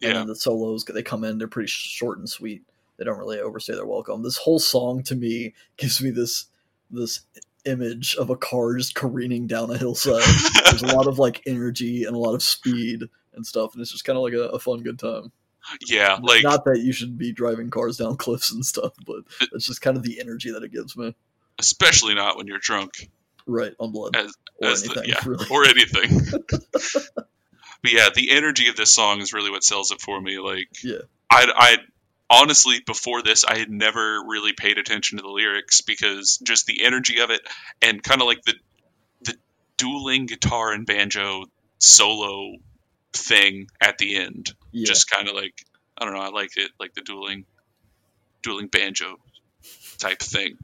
[0.00, 2.62] Yeah, then the solos they come in, they're pretty short and sweet.
[2.96, 4.22] They don't really overstay their welcome.
[4.22, 6.46] This whole song to me gives me this
[6.90, 7.20] this
[7.66, 10.22] image of a car just careening down a hillside.
[10.64, 13.02] There's a lot of like energy and a lot of speed
[13.34, 15.32] and stuff, and it's just kind of like a, a fun good time.
[15.88, 19.18] yeah, like Not that you should be driving cars down cliffs and stuff, but
[19.52, 21.14] it's just kind of the energy that it gives me.
[21.58, 23.08] especially not when you're drunk
[23.48, 25.46] Right on blood As- or as the- yeah, really.
[25.50, 26.20] or anything.
[26.72, 30.38] but yeah, the energy of this song is really what sells it for me.
[30.38, 31.02] Like, Yeah.
[31.30, 31.76] I, I
[32.30, 36.84] honestly before this, I had never really paid attention to the lyrics because just the
[36.84, 37.40] energy of it
[37.82, 38.54] and kind of like the
[39.22, 39.34] the
[39.76, 41.44] dueling guitar and banjo
[41.78, 42.54] solo
[43.12, 44.50] thing at the end.
[44.72, 45.64] Yeah, Just kind of like
[45.98, 47.44] I don't know, I liked it, like the dueling
[48.42, 49.16] dueling banjo
[49.98, 50.58] type thing.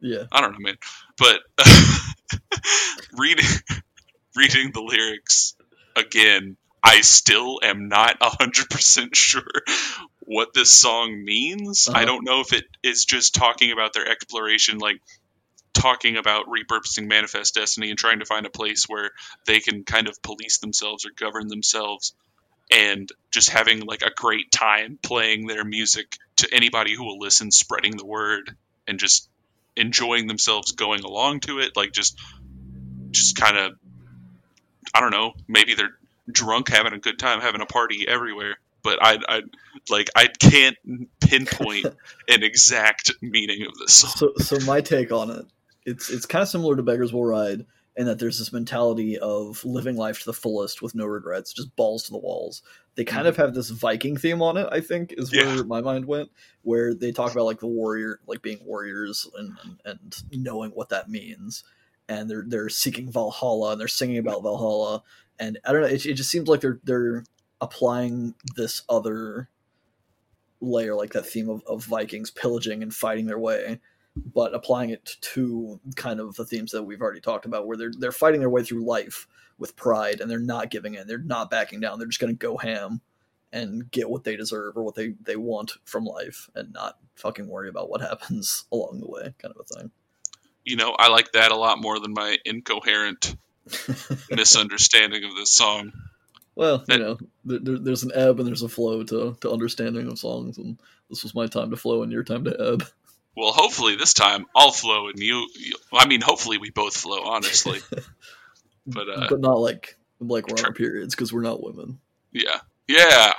[0.00, 0.76] yeah, I don't know, man.
[1.16, 1.40] But
[3.12, 3.46] reading
[4.36, 5.54] reading the lyrics
[5.96, 9.42] again, I still am not hundred percent sure
[10.26, 11.88] what this song means.
[11.92, 12.04] I Uh-huh.
[12.04, 15.00] don't know if it is just talking about their exploration, like
[15.74, 19.10] talking about repurposing manifest destiny and trying to find a place where
[19.46, 22.14] they can kind of police themselves or govern themselves
[22.70, 27.50] and just having like a great time playing their music to anybody who will listen
[27.50, 28.56] spreading the word
[28.88, 29.28] and just
[29.76, 32.18] enjoying themselves going along to it like just
[33.10, 33.72] just kind of
[34.94, 35.96] i don't know maybe they're
[36.30, 39.42] drunk having a good time having a party everywhere but i i
[39.90, 40.76] like i can't
[41.20, 41.86] pinpoint
[42.28, 45.46] an exact meaning of this song So, so my take on it,
[45.84, 47.66] it's it's kind of similar to Beggars Will Ride
[47.96, 51.74] in that there's this mentality of living life to the fullest with no regrets, just
[51.76, 52.62] balls to the walls.
[52.96, 53.42] They kind of mm-hmm.
[53.42, 54.66] have this Viking theme on it.
[54.70, 55.62] I think is where Yeah.
[55.62, 56.30] my mind went,
[56.62, 60.88] where they talk about like the warrior, like being warriors and and, and knowing what
[60.88, 61.64] that means,
[62.08, 65.02] and they're they're seeking Valhalla and they're singing about Valhalla,
[65.38, 65.88] and I don't know.
[65.88, 67.24] It, it just seems like they're they're
[67.60, 69.48] applying this other
[70.60, 73.80] layer, like that theme of, of Vikings pillaging and fighting their way,
[74.16, 77.92] but applying it to kind of the themes that we've already talked about, where they're
[77.98, 79.26] they're fighting their way through life
[79.58, 82.38] with pride and they're not giving in, they're not backing down, they're just going to
[82.38, 83.00] go ham
[83.52, 87.48] and get what they deserve or what they they want from life, and not fucking
[87.48, 89.90] worry about what happens along the way, kind of a thing.
[90.64, 93.36] you know i like that a lot more than my incoherent
[94.30, 95.92] misunderstanding of this song
[96.56, 100.06] Well, you know, there, there- there's an ebb and there's a flow to, to understanding
[100.08, 100.78] of songs, and
[101.10, 102.84] this was my time to flow and your time to ebb.
[103.36, 107.20] well hopefully this time i'll flow and you, you i mean hopefully we both flow
[107.24, 107.80] honestly
[108.86, 111.98] but uh but not like like we're on our periods because we're not women.
[112.32, 112.58] Yeah.
[112.86, 113.32] Yeah.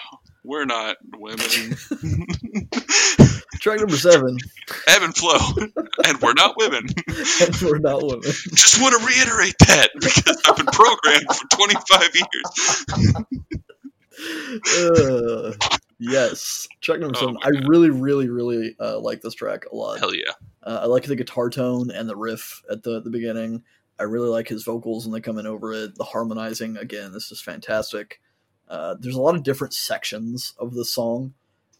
[0.43, 1.39] We're not women.
[3.65, 4.38] Track number seven,
[4.88, 5.39] Ebb and flow.
[6.06, 6.86] And we're not women.
[7.41, 8.21] and we're not women.
[8.21, 12.86] Just want to reiterate that because I've been programmed for 25 years.
[14.78, 15.51] Uh,
[15.97, 17.38] yes, track number Oh seven.
[17.43, 17.67] I God.
[17.67, 19.97] really, really, really uh, like this track a lot.
[19.97, 20.34] Hell yeah.
[20.62, 23.63] Uh, I like the guitar tone and the riff at the the beginning.
[23.99, 25.95] I really like his vocals when they come in over it.
[25.95, 28.19] The harmonizing again, this is fantastic.
[28.69, 31.34] Uh, there's a lot of different sections of the song,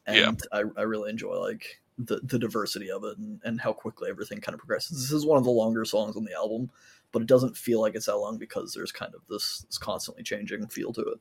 [0.06, 0.32] and Yeah.
[0.52, 4.41] I, I really enjoy like the, the diversity of it and, and how quickly everything
[4.41, 5.02] kind of progresses.
[5.02, 6.70] This is one of the longer songs on the album,
[7.12, 10.24] but it doesn't feel like it's that long because there's kind of this, this constantly
[10.24, 11.20] changing feel to it.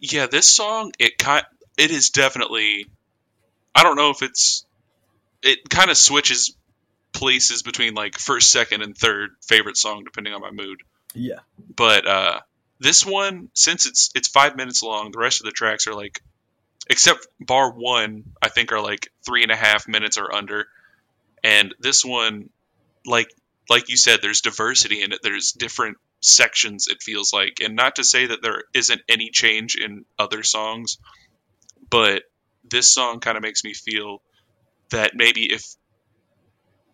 [0.00, 1.44] Yeah, this song it kind
[1.78, 2.86] it is definitely
[3.74, 4.66] I don't know if it's
[5.42, 6.54] it kind of switches
[7.12, 10.80] places between like first, second and third favorite song depending on my mood.
[11.14, 11.40] Yeah,
[11.74, 12.40] but uh
[12.80, 16.20] this one since it's it's five minutes long the rest of the tracks are like
[16.92, 20.66] except bar one i think are like three and a half minutes or under.
[21.42, 22.50] And this one
[23.06, 23.28] like
[23.70, 25.20] like you said there's diversity in it.
[25.22, 27.58] There's different sections it feels like.
[27.64, 30.98] And not to say that there isn't any change in other songs
[31.88, 32.22] but
[32.68, 34.22] this song kind of makes me feel
[34.90, 35.64] that maybe if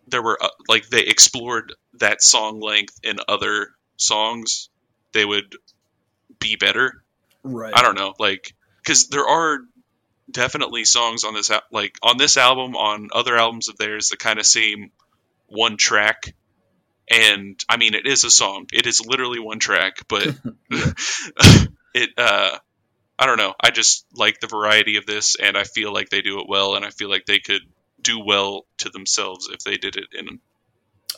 [0.07, 4.69] there were uh, like they explored that song length in other songs
[5.13, 5.55] they would
[6.39, 7.03] be better.
[7.43, 7.73] Right.
[7.73, 9.59] i don't know like because there are
[10.31, 14.39] definitely songs on this like on this album on other albums of theirs that kind
[14.39, 14.91] of seem
[15.47, 16.35] one track
[17.09, 20.23] and i mean it is a song it is literally one track but
[21.93, 22.57] it uh
[23.17, 26.21] i don't know i just like the variety of this and i feel like they
[26.21, 27.61] do it well and i feel like they could
[28.01, 30.39] do well to themselves if they did it in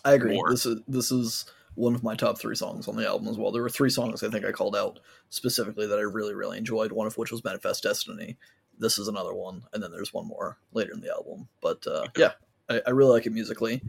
[0.03, 0.35] I agree.
[0.35, 0.49] more.
[0.49, 1.45] This is this is
[1.75, 3.51] one of my top three songs on the album as well.
[3.51, 6.91] There were three songs I think I called out specifically that I really really enjoyed.
[6.91, 8.37] One of which was Manifest Destiny.
[8.81, 11.47] This is another one, and then there's one more later in the album.
[11.61, 12.31] But uh, yeah,
[12.69, 13.81] I, I really like it musically.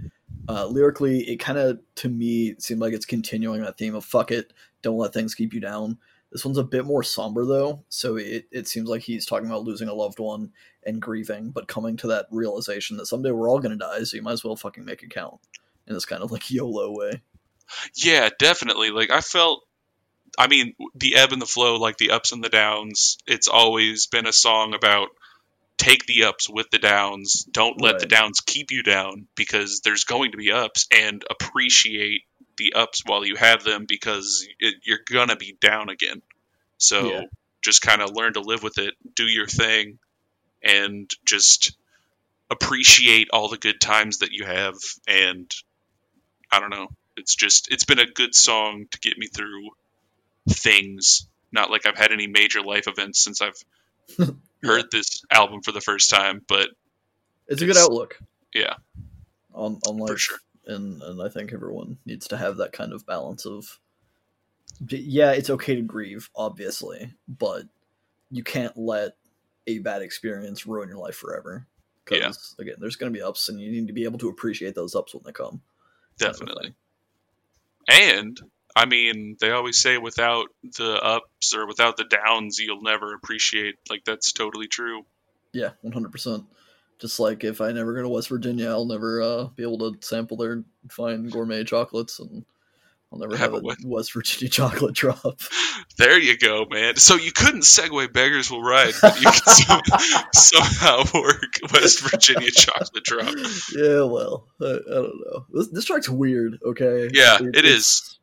[0.49, 4.31] Uh, lyrically, it kind of to me seemed like it's continuing that theme of "fuck
[4.31, 4.53] it,
[4.83, 5.99] don't let things keep you down."
[6.31, 9.65] This one's a bit more somber though, so it, it seems like he's talking about
[9.65, 10.53] losing a loved one
[10.85, 14.23] and grieving, but coming to that realization that someday we're all gonna die, so you
[14.23, 15.41] might as well fucking make it count
[15.87, 17.23] in this kind of like YOLO way.
[17.95, 18.91] Yeah, definitely.
[18.91, 19.65] Like I felt
[20.39, 24.07] I mean, the ebb and the flow, like the ups and the downs, it's always
[24.07, 25.09] been a song about
[25.79, 27.45] take the ups with the downs.
[27.51, 32.23] Don't let the downs keep you down because there's going to be ups and appreciate
[32.57, 36.23] the ups while you have them because it, you're going to be down again.
[36.79, 37.23] So Yeah.
[37.63, 39.99] just kind of learn to live with it, do your thing,
[40.63, 41.77] and just
[42.51, 44.77] appreciate all the good times that you have.
[45.09, 45.51] And
[46.51, 46.89] I don't know.
[47.17, 49.71] It's just, it's been a good song to get me through
[50.49, 51.29] things.
[51.53, 53.63] Not like I've had any major life events since I've
[54.63, 56.69] heard this album for the first time, but
[57.49, 58.19] It's a good outlook
[58.55, 58.75] yeah,
[59.55, 60.39] on on life, for sure.
[60.67, 63.79] and and I think everyone needs to have that kind of balance of.
[64.89, 67.65] Yeah, it's okay to grieve, obviously, but
[68.31, 69.13] you can't let
[69.67, 71.67] a bad experience ruin your life forever.
[72.05, 74.75] Because again, there's going to be ups, and you need to be able to appreciate
[74.75, 75.61] those ups when they come.
[76.19, 76.75] kind of Definitely.
[77.89, 78.41] And
[78.75, 83.77] I mean, they always say without the ups or without the downs, you'll never appreciate.
[83.91, 85.05] Like that's totally true.
[85.53, 86.45] Yeah, one hundred percent.
[86.99, 90.07] Just like if I never go to West Virginia, I'll never uh, be able to
[90.07, 92.45] sample their fine gourmet chocolates, and
[93.13, 93.75] I'll never Have have, a?
[93.85, 95.41] West Virginia chocolate drop.
[95.99, 96.97] There you go, man.
[96.97, 99.81] So you couldn't segue beggars will ride, but you could some-
[100.33, 103.35] somehow work West Virginia chocolate drop.
[103.77, 105.47] yeah, well, I, I don't know.
[105.53, 106.59] This, this track's weird.
[106.65, 107.11] Okay.
[107.13, 108.19] Yeah, it it's- is.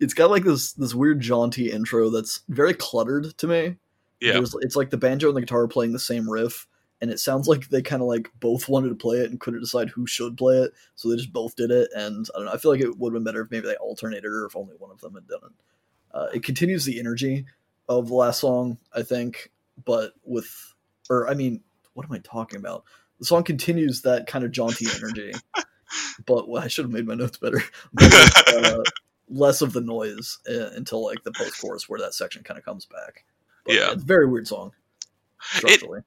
[0.00, 3.76] It's got like this this weird jaunty intro that's very cluttered to me.
[4.20, 6.66] Yeah, There's, it's like the banjo and the guitar playing the same riff,
[7.00, 9.60] and it sounds like they kind of like both wanted to play it and couldn't
[9.60, 11.90] decide who should play it, so they just both did it.
[11.94, 12.52] And I don't know.
[12.52, 14.74] I feel like it would have been better if maybe they alternated or if only
[14.78, 15.52] one of them had done it.
[16.12, 17.46] Uh, it continues the energy
[17.88, 19.50] of the last song, I think,
[19.84, 20.74] but with,
[21.08, 21.62] or I mean,
[21.94, 22.84] what am I talking about?
[23.18, 25.32] The song continues that kind of jaunty energy,
[26.26, 27.62] but well, I should have made my notes better.
[27.92, 28.82] But uh,
[29.30, 32.64] less of the noise uh, until like the post chorus where that section kind of
[32.64, 33.24] comes back.
[33.64, 33.92] But, Yeah.
[33.92, 34.72] it's a very weird song.
[35.42, 36.00] Structurally.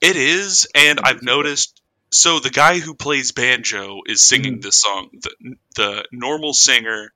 [0.00, 1.80] it is, and I've noticed.
[2.10, 4.62] So the guy who plays banjo is singing Mhm.
[4.62, 5.10] this song.
[5.12, 7.12] The the normal singer,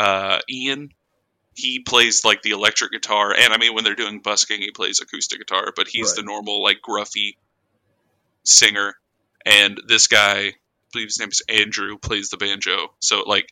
[0.00, 0.92] uh, Ian,
[1.54, 5.00] he plays like the electric guitar, and I mean when they're doing busking, he plays
[5.00, 5.72] acoustic guitar.
[5.76, 6.16] But he's Right.
[6.16, 7.36] the normal like gruffy
[8.44, 8.96] singer,
[9.44, 10.54] and this guy, I
[10.92, 12.94] believe his name is Andrew, plays the banjo.
[13.00, 13.48] So like,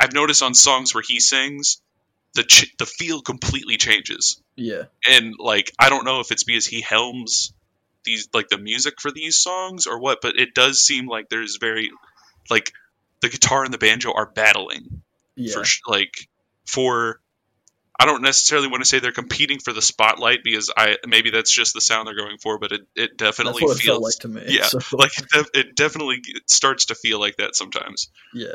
[0.00, 1.80] I've noticed on songs where he sings,
[2.34, 4.84] the ch- the feel completely changes yeah.
[5.08, 7.52] and like I don't know if it's because he helms
[8.04, 11.58] these like the music for these songs or what, but it does seem like there's
[11.60, 11.90] very
[12.48, 12.72] like
[13.20, 15.02] the guitar and the banjo are battling
[15.36, 15.54] Yeah.
[15.54, 16.14] for sh- like
[16.66, 17.20] for
[17.98, 21.52] I don't necessarily want to say they're competing for the spotlight because I maybe that's
[21.54, 24.28] just the sound they're going for, but it, it definitely it feels felt like to
[24.28, 24.42] me.
[24.46, 28.08] yeah, So, like it, def- it definitely starts to feel like that sometimes.
[28.32, 28.54] yeah.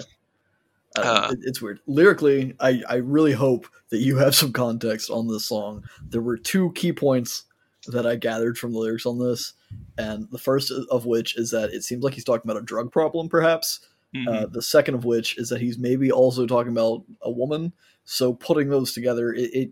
[0.98, 1.80] Know, Uh, it- it's weird.
[1.88, 5.84] Lyrically, I, I really hope that you have some context on this song.
[6.10, 7.44] There were two key points
[7.88, 9.54] that I gathered from the lyrics on this,
[9.98, 12.92] and the first of which is that it seems like he's talking about a drug
[12.92, 13.82] problem, perhaps.
[14.16, 14.28] Mhm.
[14.28, 17.74] Uh, the second of which is that he's maybe also talking about a woman.
[18.06, 19.72] So putting those together, it, it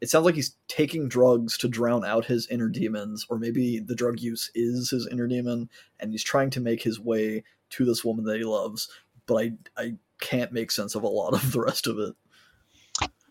[0.00, 3.94] it sounds like he's taking drugs to drown out his inner demons, or maybe the
[3.94, 5.68] drug use is his inner demon,
[6.00, 8.88] and he's trying to make his way to this woman that he loves.
[9.26, 12.14] But I I can't make sense of a lot of the rest of it.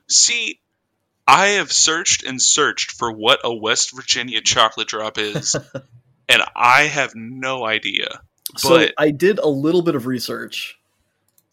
[0.07, 0.59] See,
[1.27, 5.55] I have searched and searched for what a West Virginia chocolate drop is,
[6.29, 8.21] and I have no idea.
[8.57, 10.77] So But- I did a little bit of research.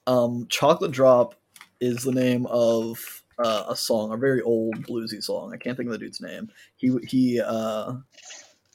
[0.06, 1.34] Um, Chocolate Drop
[1.80, 5.52] is the name of uh, a song, a very old bluesy song.
[5.52, 6.50] I can't think of the dude's name.
[6.76, 7.40] He he.
[7.40, 7.96] Uh,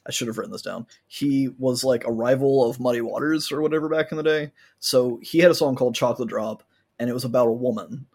[0.05, 0.85] I should have written this down.
[1.07, 4.51] He was like a rival of Muddy Waters or whatever back in the day.
[4.79, 6.63] So he had a song called Chocolate Drop,
[6.99, 8.05] and it was about a woman.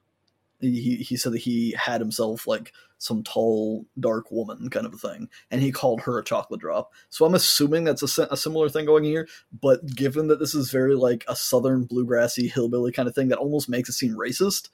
[0.61, 4.97] He he- said that he had himself like some tall, dark woman kind of a
[4.99, 6.93] thing, and he called her a chocolate drop.
[7.11, 9.29] So I'm assuming that's a, a similar thing going here
[9.61, 13.39] but given that this is very like a southern bluegrassy hillbilly kind of thing that
[13.39, 14.71] almost makes it seem racist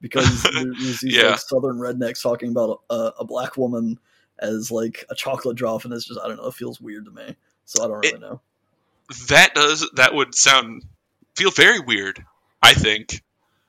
[0.00, 1.30] because there's these Yeah.
[1.30, 3.96] like southern rednecks talking about a, a black woman
[4.40, 7.10] as like a chocolate drop and it's just i don't know it feels weird to
[7.10, 7.34] me
[7.64, 8.40] so i don't really It- know
[9.28, 10.82] that does that would sound
[11.34, 12.22] feel very weird.
[12.62, 13.22] I think.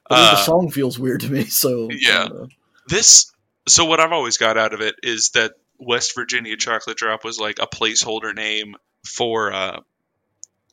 [0.10, 1.46] I mean, the Uh, song feels weird to me.
[1.50, 2.24] So Yeah.
[2.24, 2.48] I don't know.
[2.88, 3.32] this
[3.68, 7.40] so what I've always got out of it is that West Virginia Chocolate Drop was
[7.40, 9.80] like a placeholder name for uh,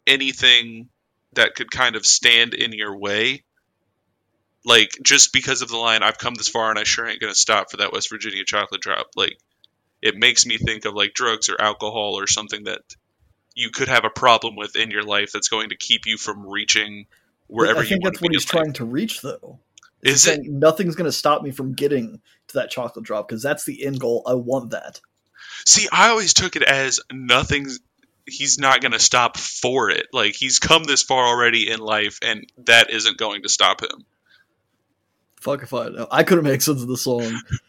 [0.07, 0.89] anything
[1.35, 3.45] that could kind of stand in your way.
[4.65, 7.35] Like just because of the line, I've come this far and I sure ain't gonna
[7.35, 9.09] stop for that West Virginia chocolate drop.
[9.15, 9.39] Like
[10.07, 12.81] it makes me think of like drugs or alcohol or something that
[13.55, 16.47] you could have a problem with in your life that's going to keep you from
[16.47, 17.07] reaching
[17.49, 18.65] wherever I you think want that's what he's in life.
[18.65, 19.59] trying to reach, though.
[20.03, 20.45] Is it?
[20.45, 23.99] nothing's going to stop me from getting to that chocolate drop because that's the end
[23.99, 24.23] goal.
[24.27, 25.01] I want that.
[25.65, 27.81] See, I always took it as nothing's.
[28.29, 30.07] He's not going to stop for it.
[30.13, 34.05] Like he's come this far already in life, and that isn't going to stop him.
[35.41, 36.07] Fuck if I know.
[36.11, 37.41] I couldn't make sense of the song.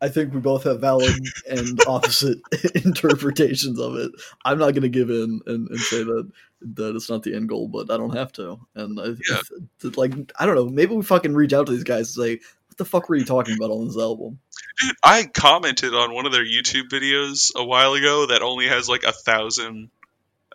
[0.00, 1.14] I think we both have valid
[1.48, 2.38] and opposite
[2.84, 4.12] interpretations of it.
[4.44, 6.30] I'm not going to give in and, and say that
[6.62, 8.58] that it's not the end goal, but I don't have to.
[8.74, 9.40] And I, Yeah.
[9.82, 10.68] it's like I don't know.
[10.68, 12.32] Maybe we fucking reach out to these guys and say,
[12.68, 14.38] "What the fuck were you talking about on this album?"
[14.80, 18.88] Dude, I commented on one of their YouTube videos a while ago that only has
[18.88, 19.90] like a thousand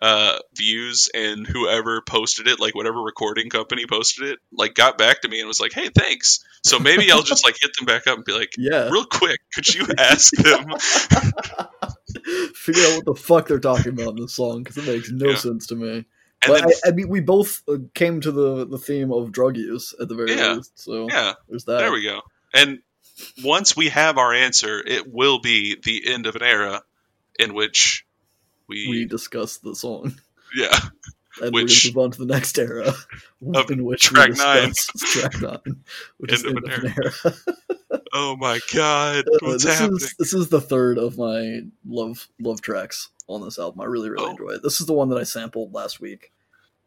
[0.02, 5.22] uh, views, and whoever posted it, like whatever recording company posted it, like got back
[5.22, 8.08] to me and was like, "Hey, thanks." So maybe I'll just like hit them back
[8.08, 10.66] up and be like, Yeah, "Real quick, could you ask them?"
[12.54, 15.30] figure out what the fuck they're talking about in this song because it makes no
[15.30, 15.36] Yeah.
[15.36, 15.88] sense to me.
[16.44, 19.30] And but then, I, I mean, we both uh, came to the the theme of
[19.30, 20.54] drug use at the very Yeah.
[20.54, 20.78] least.
[20.80, 21.78] So yeah, there's that.
[21.78, 22.22] There we go.
[22.52, 22.80] And
[23.44, 26.82] once we have our answer, it will be the end of an era
[27.38, 28.04] in which
[28.72, 30.14] we, we discussed the song.
[30.54, 30.74] yeah
[31.40, 32.92] And Which- gonna move on to the next era,
[33.54, 34.68] Of in which track we nine.
[34.68, 35.76] discuss track nine,
[36.18, 37.34] which is End end of of an an era.
[38.12, 42.28] oh my god Uh, what's this happening is this is the third of my love
[42.38, 43.80] love tracks on this album.
[43.80, 44.30] I really really Oh.
[44.32, 44.62] enjoy it.
[44.62, 46.32] This is the one that I sampled last week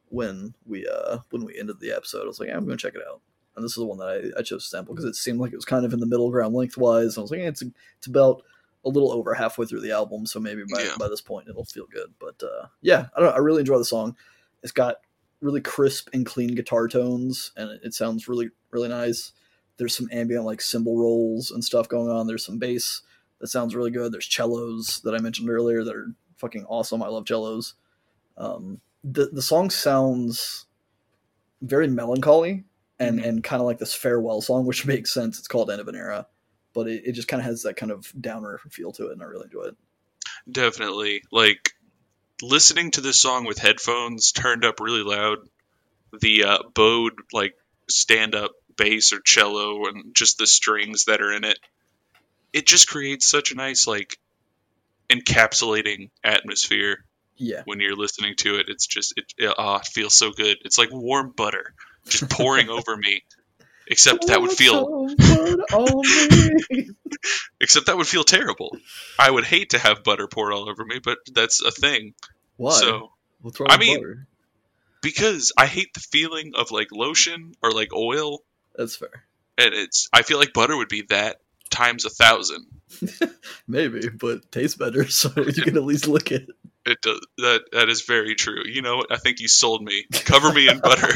[0.10, 2.22] when we uh when we ended the episode.
[2.24, 3.22] I was like, yeah, I'm gonna check it out.
[3.56, 5.54] And this is the one that I, I chose to sample because it seemed like
[5.54, 7.16] it was kind of in the middle ground lengthwise.
[7.16, 7.64] And I was like, eh, it's
[7.98, 8.44] it's about
[8.86, 10.96] a little over halfway through the album, so maybe by, Yeah.
[11.00, 12.14] by this point it'll feel good.
[12.20, 14.16] But uh, yeah, I don't know, I really enjoy the song.
[14.64, 14.98] It's got
[15.42, 19.32] really crisp and clean guitar tones, and it, it sounds really really nice.
[19.78, 22.28] There's some ambient like cymbal rolls and stuff going on.
[22.28, 23.02] There's some bass
[23.40, 24.12] that sounds really good.
[24.14, 26.08] There's cellos that I mentioned earlier that are
[26.38, 27.04] fucking awesome.
[27.04, 27.74] I love cellos.
[28.38, 30.66] Um, the the song sounds
[31.62, 32.64] very melancholy
[33.00, 33.26] and Mhm.
[33.28, 35.40] and kind of like this farewell song, which makes sense.
[35.40, 36.28] It's called End of an Era,
[36.76, 39.24] but it, it just kind of has that kind of downer feel to it, and
[39.24, 39.78] I really enjoy it.
[40.52, 41.72] definitely like
[42.42, 45.40] listening to this song with headphones turned up really loud
[46.22, 47.56] the uh, bowed like
[47.90, 51.60] stand up bass or cello and just the strings that are in it
[52.54, 54.18] it just creates such a nice like
[55.12, 57.06] encapsulating atmosphere
[57.38, 58.68] Yeah, when you're listening to it.
[58.70, 60.58] It's just it, it, oh, it feels so good.
[60.66, 61.74] It's like warm butter
[62.10, 63.24] just pouring over me.
[63.88, 65.08] Except that would feel
[67.62, 68.76] except that would feel terrible.
[69.20, 72.14] I would hate to have butter poured all over me, but that's a thing.
[72.58, 72.72] Why?
[72.72, 73.12] So
[73.42, 74.28] What's wrong I mean- butter?
[75.02, 78.40] because I hate the feeling of like lotion or like oil,
[78.76, 79.26] That's fair.
[79.58, 81.38] and it's I feel like butter would be that
[81.70, 82.66] times a thousand.
[83.68, 86.50] Maybe, but tastes better, so you can at least lick it.
[86.88, 87.62] It does that.
[87.72, 88.64] That is very true.
[88.66, 89.12] You know, what?
[89.12, 90.06] I think you sold me.
[90.12, 91.08] Cover me in butter.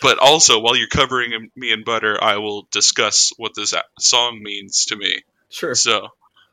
[0.00, 4.86] But also, while you're covering me in butter, I will discuss what this song means
[4.86, 5.22] to me.
[5.48, 5.74] Sure.
[5.74, 6.08] So,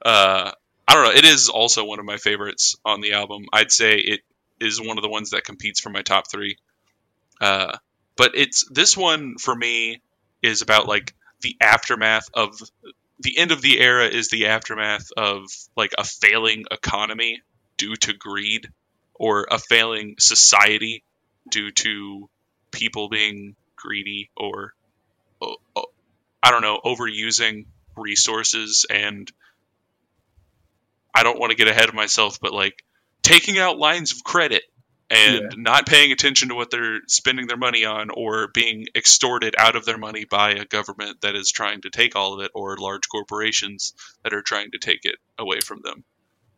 [0.05, 0.51] uh,
[0.87, 1.11] I don't know.
[1.11, 3.45] It is also one of my favorites on the album.
[3.51, 4.21] I'd say it
[4.59, 6.57] is one of the ones that competes for my top three.
[7.41, 7.77] Uh,
[8.15, 10.01] but it's this one for me
[10.41, 12.59] is about like the aftermath of
[13.19, 15.45] the end of the era is the aftermath of
[15.75, 17.41] like a failing economy
[17.77, 18.69] due to greed
[19.13, 21.03] or a failing society
[21.49, 22.29] due to
[22.71, 24.73] people being greedy or
[25.41, 25.85] oh, oh,
[26.41, 27.65] I don't know overusing
[27.95, 29.31] resources and
[31.13, 32.83] I don't want to get ahead of myself but like
[33.23, 34.63] taking out lines of credit
[35.09, 35.49] and Yeah.
[35.55, 39.85] not paying attention to what they're spending their money on or being extorted out of
[39.85, 43.07] their money by a government that is trying to take all of it or large
[43.09, 43.93] corporations
[44.23, 46.03] that are trying to take it away from them.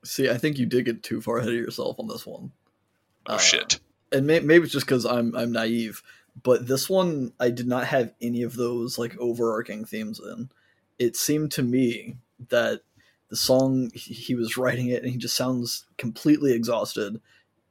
[0.03, 2.51] See, I think you did get too far ahead of yourself on this one.
[3.27, 3.79] Oh Uh, shit.
[4.11, 6.01] And may- maybe it's just because I'm I'm naive,
[6.41, 10.49] but this one I did not have any of those like overarching themes in.
[10.97, 12.17] It seemed to me
[12.49, 12.81] that
[13.29, 17.21] the song he was writing it, and he just sounds completely exhausted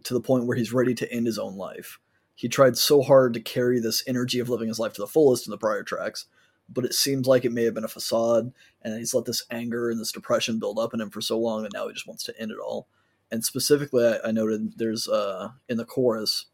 [0.05, 1.99] to the point where he's ready to end his own life.
[2.35, 5.47] He tried so hard to carry this energy of living his life to the fullest
[5.47, 6.27] in the prior tracks,
[6.69, 9.91] but it seems like it may have been a facade, and he's let this anger
[9.91, 12.23] and this depression build up in him for so long, and now he just wants
[12.25, 12.87] to end it all.
[13.31, 16.47] And specifically, I, I noted there's uh in the chorus.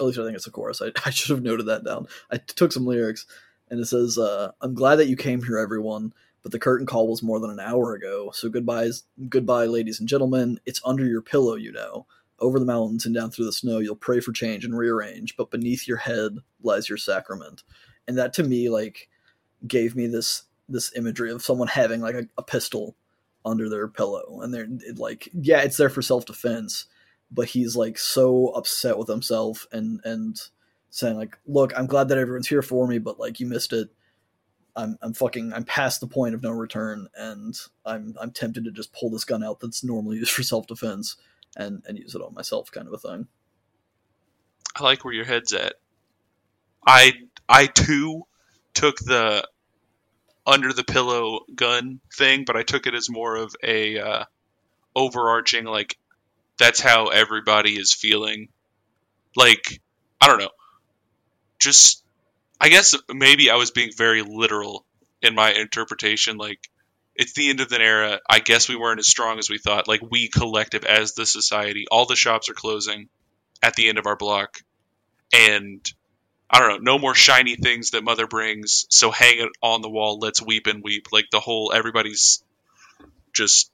[0.00, 0.80] At least I think it's a chorus.
[0.80, 2.06] I, I should have noted that down.
[2.30, 3.26] I took some lyrics,
[3.70, 6.12] and it says, uh, "I'm glad that you came here, everyone."
[6.42, 8.32] But the curtain call was more than an hour ago.
[8.34, 10.58] So goodbyes, goodbye, ladies and gentlemen.
[10.66, 12.06] It's under your pillow, you know.
[12.40, 15.36] Over the mountains and down through the snow, you'll pray for change and rearrange.
[15.36, 17.62] But beneath your head lies your sacrament,
[18.08, 19.08] and that to me, like,
[19.68, 22.96] gave me this this imagery of someone having like a, a pistol
[23.44, 26.86] under their pillow and they're like yeah it's there for self-defense
[27.30, 30.40] but he's like so upset with himself and and
[30.90, 33.88] saying like look i'm glad that everyone's here for me but like you missed it
[34.76, 38.70] i'm i'm fucking i'm past the point of no return and i'm i'm tempted to
[38.70, 41.16] just pull this gun out that's normally used for self-defense
[41.56, 43.26] and and use it on myself kind of a thing
[44.74, 45.74] I like where your head's at.
[46.86, 47.12] I
[47.48, 48.22] I too
[48.74, 49.46] took the
[50.46, 54.24] under the pillow gun thing, but I took it as more of a uh,
[54.94, 55.96] overarching like
[56.58, 58.48] that's how everybody is feeling.
[59.36, 59.80] Like
[60.20, 60.50] I don't know,
[61.58, 62.04] just
[62.60, 64.84] I guess maybe I was being very literal
[65.20, 66.36] in my interpretation.
[66.36, 66.68] Like
[67.14, 68.20] it's the end of an era.
[68.28, 69.88] I guess we weren't as strong as we thought.
[69.88, 73.08] Like we collective as the society, all the shops are closing
[73.62, 74.58] at the end of our block,
[75.32, 75.92] and
[76.52, 78.86] I don't know, no more shiny things that mother brings.
[78.90, 80.18] So hang it on the wall.
[80.18, 81.06] Let's weep and weep.
[81.10, 82.44] Like the whole everybody's
[83.32, 83.70] just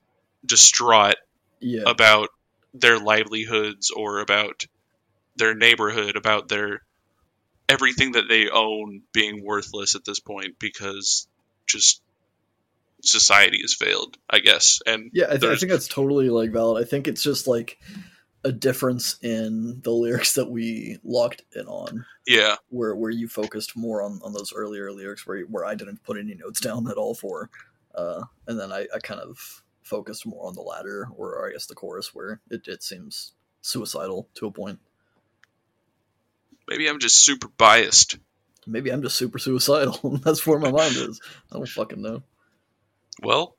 [0.47, 1.17] distraught
[1.61, 2.29] yeah about
[2.73, 4.67] their livelihoods or about
[5.37, 6.83] their neighborhood, about their
[7.69, 11.27] everything that they own being worthless at this point because
[11.67, 12.01] just
[13.03, 14.81] society has failed, I guess.
[14.87, 16.83] And Yeah, I, th- I think that's totally like valid.
[16.83, 17.79] I think it's just like
[18.49, 23.77] a difference in the lyrics that we locked in on, yeah, where where you focused
[23.77, 26.97] more on, on those earlier lyrics, where where I didn't put any notes down at
[26.97, 27.51] all for,
[27.95, 31.67] uh, and then I, I kind of focused more on the latter, or I guess
[31.67, 34.81] the chorus, where it, it seems suicidal to a point.
[36.69, 38.19] maybe I'm just super biased.
[38.67, 40.19] Maybe I'm just super suicidal.
[40.25, 41.21] That's where my mind is.
[41.51, 42.23] I don't fucking know.
[43.23, 43.57] Well,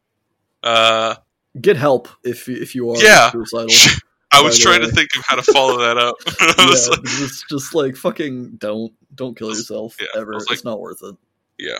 [0.64, 1.16] uh,
[1.60, 3.32] Get help if you- if you are Yeah.
[3.32, 3.74] suicidal.
[4.32, 4.88] I was trying way.
[4.88, 6.16] to think of how to follow that up.
[6.60, 10.34] Yeah, like, it's just like fucking don't don't kill yourself yeah, ever.
[10.34, 11.16] like- it's not worth it.
[11.58, 11.80] Yeah.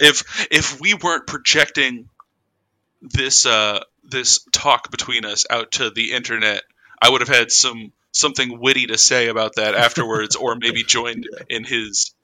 [0.00, 2.08] If if we weren't projecting
[3.00, 6.62] this uh this talk between us out to the internet,
[7.00, 11.26] I would have had some something witty to say about that afterwards, or maybe joined
[11.32, 11.44] Yeah.
[11.56, 12.14] in his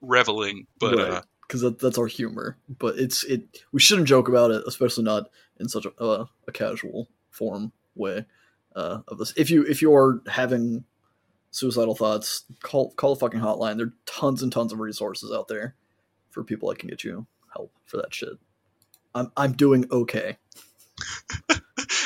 [0.00, 0.66] reveling.
[0.78, 2.56] But uh, because that, that's our humor.
[2.68, 3.42] But it's it.
[3.72, 8.24] We shouldn't joke about it, especially not in such a uh, a casual form way
[8.74, 9.32] uh, of this.
[9.36, 10.84] If you if you are having
[11.50, 13.76] suicidal thoughts, call call the fucking hotline.
[13.76, 15.74] There are tons and tons of resources out there
[16.30, 18.34] for people that can get you help for that shit.
[19.14, 20.38] I'm I'm doing okay.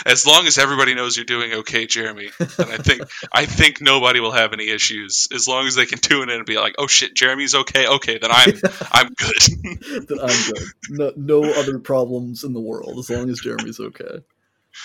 [0.07, 3.03] as long as everybody knows you're doing okay, Jeremy, and I think
[3.33, 6.47] I think nobody will have any issues as long as they can tune in and
[6.47, 7.87] be like, "Oh shit, Jeremy's okay.
[7.87, 8.51] Okay, then I'm
[8.93, 11.17] I'm good." that I'm good.
[11.17, 14.23] No, no other problems in the world as long as Jeremy's okay.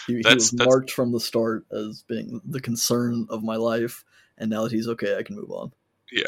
[0.08, 4.04] He, he was that's- marked from the start as being the concern of my life,
[4.38, 5.72] and now that he's okay, I can move on.
[6.12, 6.24] yeah.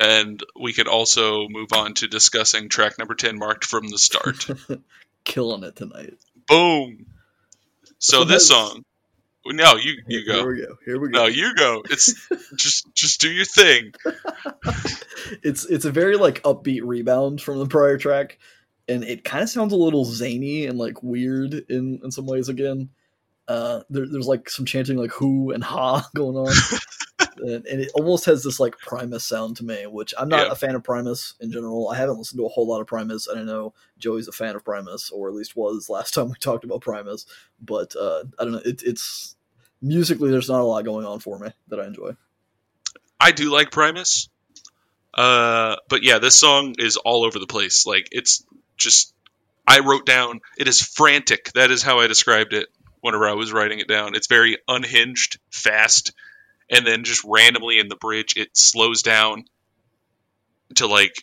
[0.00, 4.46] And we could also move on to discussing track number 10 marked from the start.
[5.24, 6.14] Killing it tonight.
[6.48, 7.04] Boom.
[7.98, 8.84] So So this song.
[9.44, 10.34] No, you you go.
[10.34, 10.76] Here we go.
[10.86, 11.18] Here we go.
[11.18, 11.82] No, you go.
[11.90, 12.14] It's
[12.56, 13.92] just just do your thing.
[15.42, 18.38] it's it's a very like upbeat rebound from the prior track,
[18.88, 22.48] and it kind of sounds a little zany and like weird in in some ways
[22.48, 22.90] again.
[23.48, 26.54] Uh, there, there's like some chanting like "who" and "ha" going on,
[27.38, 30.52] and, and it almost has this like Primus sound to me, which I'm not Yeah.
[30.52, 31.88] a fan of Primus in general.
[31.88, 34.54] I haven't listened to a whole lot of Primus, and I know Joey's a fan
[34.54, 37.26] of Primus, or at least was last time we talked about Primus.
[37.60, 38.62] But uh, I don't know.
[38.64, 39.34] It, it's
[39.82, 42.12] musically, there's not a lot going on for me that I enjoy.
[43.18, 44.28] I do like Primus.
[45.14, 47.86] Uh, but yeah, this song is all over the place.
[47.86, 48.44] Like it's
[48.82, 49.14] just
[49.66, 51.52] I wrote down it is frantic.
[51.54, 52.68] That is how I described it
[53.00, 54.14] whenever I was writing it down.
[54.14, 56.12] It's very unhinged, fast,
[56.70, 59.44] and then just randomly in the bridge it slows down
[60.76, 61.14] to like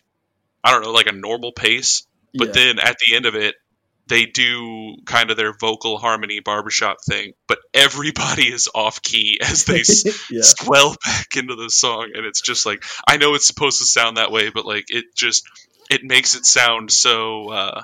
[0.62, 2.06] I don't know, like a normal pace.
[2.34, 2.52] But Yeah.
[2.54, 3.54] then at the end of it,
[4.06, 9.64] they do kind of their vocal harmony barbershop thing, but everybody is off key as
[9.64, 9.82] they
[10.30, 10.42] yeah.
[10.42, 14.16] swell back into the song and it's just like i know it's supposed to sound
[14.16, 15.44] that way but like it just
[15.90, 17.82] it makes it sound so uh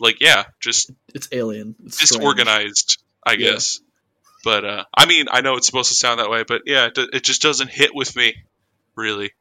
[0.00, 1.74] like yeah just It's alien.
[1.84, 2.10] It's strange.
[2.20, 3.52] disorganized i Yeah.
[3.52, 3.80] guess
[4.44, 6.98] but uh i mean i know it's supposed to sound that way but yeah it,
[7.14, 8.34] it just doesn't hit with me
[8.96, 9.32] really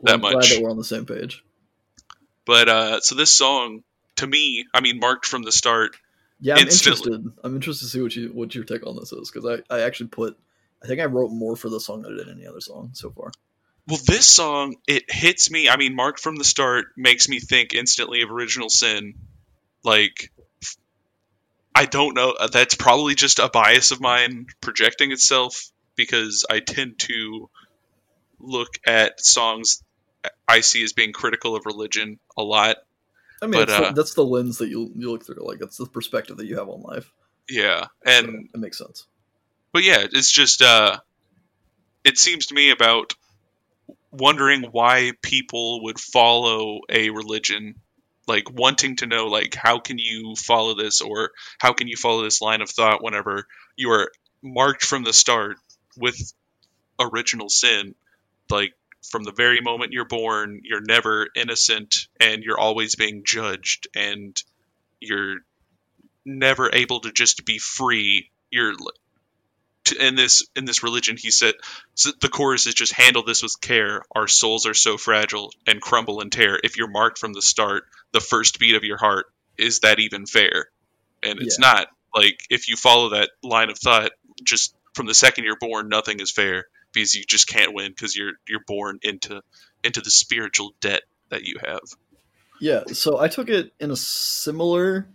[0.00, 0.50] Well, that I'm glad much.
[0.50, 1.42] that we're on the same page.
[2.46, 3.82] but uh so this song
[4.16, 5.96] to me i mean marked from the start
[6.40, 7.12] Yeah, I'm Instantly.
[7.14, 7.32] interested.
[7.44, 9.80] I'm interested to see what you what your take on this is because I, I
[9.82, 10.36] actually put
[10.82, 13.10] I think I wrote more for this song than I did any other song so
[13.10, 13.32] far.
[13.86, 15.68] Well, this song it hits me.
[15.68, 19.14] I mean, Mark from the start makes me think instantly of Original Sin.
[19.82, 20.32] Like,
[21.74, 22.30] I don't know.
[22.30, 27.50] uh, That's probably just a bias of mine projecting itself because I tend to
[28.40, 29.82] look at songs
[30.48, 32.76] I see as being critical of religion a lot.
[33.42, 35.46] I mean, But, it's the- uh, that's the lens that you you look through.
[35.46, 37.12] Like that's the perspective that you have on life.
[37.50, 39.06] Yeah, So and it makes sense.
[39.74, 40.98] but yeah, it's just uh,
[42.04, 43.12] it seems to me about
[44.14, 47.74] wondering why people would follow a religion,
[48.26, 52.22] like wanting to know like how can you follow this or how can you follow
[52.22, 53.46] this line of thought whenever
[53.76, 54.10] you are
[54.42, 55.56] marked from the start
[55.96, 56.32] with
[56.98, 57.94] original sin,
[58.50, 58.72] like
[59.10, 64.42] from the very moment you're born, you're never innocent and you're always being judged and
[65.00, 65.36] you're
[66.24, 68.30] never able to just be free.
[68.50, 68.74] You're
[69.84, 71.54] to, in this in this religion he said
[71.94, 74.02] so the chorus is just handle this with care.
[74.14, 76.58] Our souls are so fragile and crumble and tear.
[76.62, 79.26] If you're marked from the start the first beat of your heart
[79.56, 80.66] is that even fair?
[81.22, 81.68] And it's Yeah.
[81.68, 84.12] not like if you follow that line of thought
[84.42, 88.16] just from the second you're born nothing is fair because you just can't win because
[88.16, 89.42] you're you're born into
[89.82, 91.80] into the spiritual debt that you have.
[92.60, 95.08] Yeah, so I took it in a similar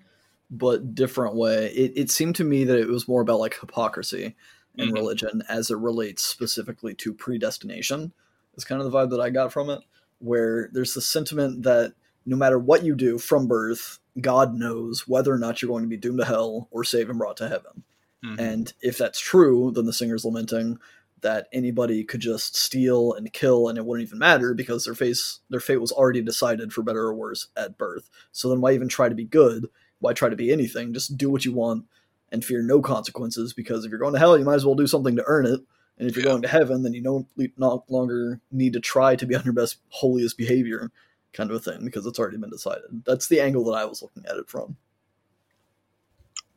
[0.52, 1.68] but different way.
[1.68, 4.36] It, it seemed to me that it was more about like hypocrisy
[4.80, 4.94] in Mhm.
[4.94, 8.14] religion as it relates specifically to predestination.
[8.56, 9.82] Is kind of the vibe that I got from it,
[10.20, 11.94] where there's the sentiment that
[12.26, 15.90] no matter what you do from birth, God knows whether or not you're going to
[15.90, 17.84] be doomed to hell or saved and brought to heaven.
[18.26, 18.40] Mhm.
[18.40, 20.80] And if that's true, then the singer's lamenting
[21.22, 25.40] that anybody could just steal and kill and it wouldn't even matter because their face
[25.50, 28.10] their fate was already decided for better or worse at birth.
[28.32, 29.68] So then why even try to be good?
[30.00, 30.94] Why try to be anything?
[30.94, 31.86] Just do what you want
[32.32, 34.88] and fear no consequences because if you're going to hell, you might as well do
[34.88, 35.62] something to earn it.
[35.98, 36.32] And if you're Yeah.
[36.32, 37.28] going to heaven, then you don't
[37.58, 40.92] no longer need to try to be on your best holiest behavior
[41.34, 43.04] kind of a thing because it's already been decided.
[43.06, 44.78] That's the angle that I was looking at it from.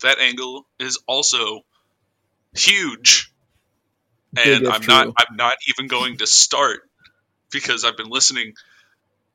[0.03, 1.61] that angle is also
[2.55, 3.33] huge
[4.37, 6.81] and i'm not i'm not even going to start
[7.51, 8.53] because i've been listening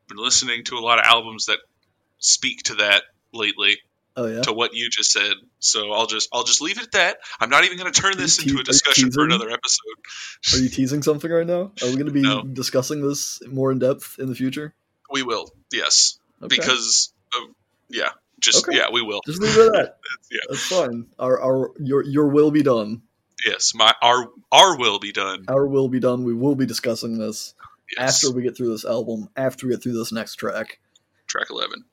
[0.08, 1.60] been listening to a lot of albums that
[2.20, 3.78] speak to that lately
[4.20, 4.42] Oh yeah.
[4.42, 7.50] to what you just said so i'll just i'll just leave it at that i'm
[7.52, 9.96] not even going to turn this you into a discussion for another episode
[10.54, 11.72] Are you teasing something right now?
[11.84, 12.42] Are we going to be No.
[12.42, 14.74] discussing this more in depth in the future?
[15.12, 16.56] we will yes Okay.
[16.56, 17.50] because of,
[17.90, 18.10] yeah
[18.40, 18.78] just Okay.
[18.78, 19.98] yeah we will just leave it at that.
[20.32, 21.06] yeah That's fine.
[21.20, 23.04] Our our your your will be done.
[23.46, 26.24] yes my our our will be done Our will be done.
[26.24, 27.54] We will be discussing this
[27.96, 29.30] yes after we get through this album.
[29.36, 30.80] After we get through this next track,
[31.28, 31.86] track 11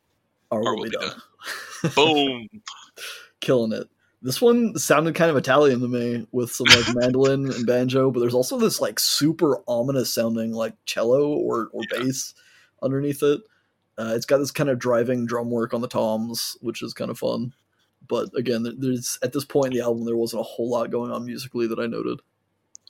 [0.55, 1.23] our, Our will, be, be done.
[1.95, 2.49] boom
[3.41, 3.89] Killing it.
[4.23, 8.21] This one sounded kind of Italian to me with some like mandolin and banjo, but
[8.21, 12.03] there's also this like super ominous sounding like cello or, or Yeah.
[12.05, 12.33] bass
[12.83, 13.43] underneath it.
[13.99, 17.11] Uh, it's got this kind of driving drum work on the toms, which is kind
[17.11, 17.53] of fun.
[18.09, 21.11] But again, there's at this point in the album there wasn't a whole lot going
[21.13, 22.21] on musically that I noted.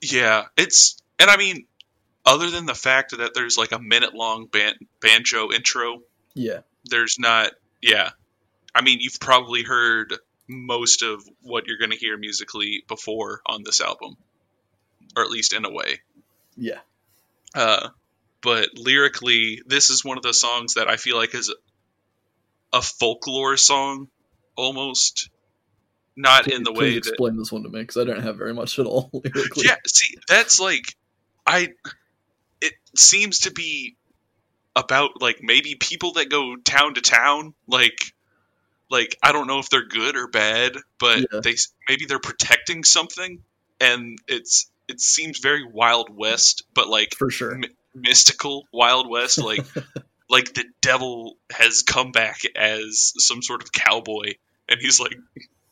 [0.02, 1.66] Yeah, it's and I mean,
[2.24, 6.02] other than the fact that there's like a minute long ban- banjo intro,
[6.34, 7.52] Yeah, there's not.
[7.82, 8.10] Yeah,
[8.74, 10.14] I mean, you've probably heard
[10.48, 14.16] most of what you're going to hear musically before on this album,
[15.16, 16.00] or at least in a way.
[16.56, 16.80] yeah,
[17.54, 17.88] Uh,
[18.42, 21.54] but lyrically, this is one of the songs that I feel like is
[22.72, 24.08] a folklore song
[24.56, 25.30] almost.
[26.16, 28.36] Not in the Please way that explain this one to me because I don't have
[28.36, 29.64] very much at all lyrically.
[29.66, 30.94] Yeah, see, that's like
[31.44, 31.70] I
[32.60, 33.96] it seems to be
[34.76, 38.12] about like maybe people that go town to town, like
[38.90, 41.40] like I don't know if they're good or bad, but Yeah.
[41.42, 41.54] they
[41.88, 43.42] maybe they're protecting something
[43.80, 47.54] and it's it seems very wild west, but like for sure.
[47.54, 47.64] m-
[47.94, 49.64] mystical wild west like
[50.30, 54.32] like the devil has come back as some sort of cowboy
[54.68, 55.16] and he's like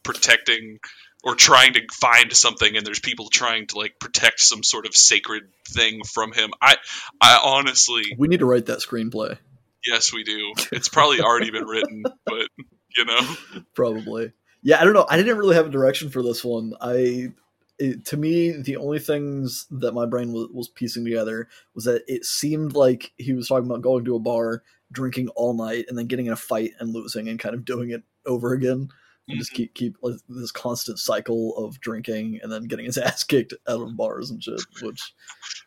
[0.04, 0.78] protecting
[1.24, 4.96] or trying to find something and there's people trying to like protect some sort of
[4.96, 6.76] sacred thing from him i
[7.20, 9.38] i honestly We need to write that screenplay.
[9.86, 12.48] yes we do it's probably already been written but
[12.96, 13.36] you know
[13.74, 14.32] Probably.
[14.62, 15.06] Yeah, I don't know.
[15.08, 16.74] I didn't really have a direction for this one.
[16.80, 17.32] I,
[17.78, 22.04] it, to me, the only things that my brain was, was piecing together was that
[22.06, 24.62] it seemed like he was talking about going to a bar,
[24.92, 27.90] drinking all night, and then getting in a fight and losing, and kind of doing
[27.90, 28.88] it over again.
[29.28, 29.72] And just mm-hmm.
[29.74, 29.96] keep keep
[30.28, 34.42] this constant cycle of drinking and then getting his ass kicked out of bars and
[34.42, 35.14] shit, which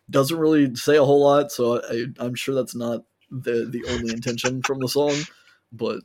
[0.10, 1.52] doesn't really say a whole lot.
[1.52, 3.02] So I, I'm sure that's not
[3.32, 5.16] the the only intention from the song,
[5.72, 6.00] but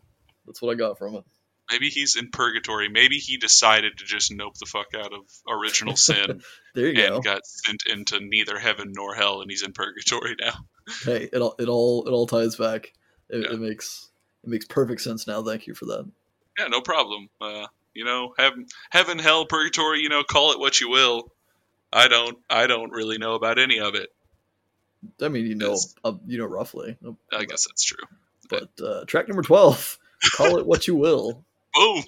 [0.46, 1.24] that's what I got from it.
[1.70, 2.88] Maybe he's in purgatory.
[2.88, 6.40] Maybe he decided to just nope the fuck out of original sin
[6.74, 7.16] there you go.
[7.16, 7.34] and go.
[7.34, 10.54] got sent into neither heaven nor hell, and he's in purgatory now.
[11.04, 12.92] Hey, it all it all it all ties back.
[13.28, 13.54] It, Yeah.
[13.54, 14.10] it makes
[14.42, 15.42] it makes perfect sense now.
[15.42, 16.10] Thank you for that.
[16.60, 17.30] Yeah, no problem.
[17.40, 20.00] Uh, you know, heaven, heaven, hell, purgatory.
[20.00, 21.32] You know, call it what you will.
[21.92, 22.38] I don't.
[22.50, 24.10] I don't really know about any of it.
[25.22, 26.98] I mean, you know, uh, you know roughly.
[27.32, 28.04] I guess that's true.
[28.50, 29.98] But uh, track number twelve,
[30.34, 31.44] call it what you will.
[31.74, 32.02] Boom.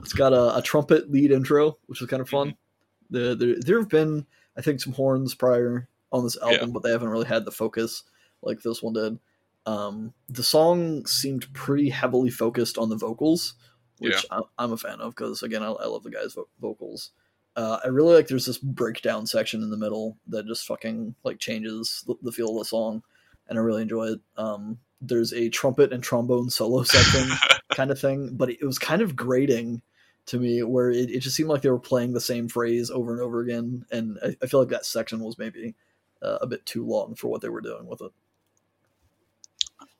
[0.00, 2.48] It's got a, a trumpet lead intro, which is kind of fun.
[2.48, 3.16] Mm-hmm.
[3.16, 4.26] The, there, there have been,
[4.56, 8.02] I think, some horns prior on this album, but they haven't really had the focus
[8.42, 9.18] like this one did.
[9.66, 13.54] Um, the song seemed pretty heavily focused on the vocals,
[14.00, 17.10] which I, I'm a fan of because again, I, I love the guy's vo- vocals.
[17.56, 21.38] Uh, I really like there's this breakdown section in the middle that just fucking like
[21.38, 23.02] changes the, the feel of the song,
[23.48, 24.20] and I really enjoy it.
[24.36, 27.28] Um, there's a trumpet and trombone solo section
[27.74, 29.82] kind of thing, but it was kind of grating
[30.26, 33.12] to me where it, it just seemed like they were playing the same phrase over
[33.12, 35.74] and over again, and I, I feel like that section was maybe
[36.22, 38.12] uh, a bit too long for what they were doing with it.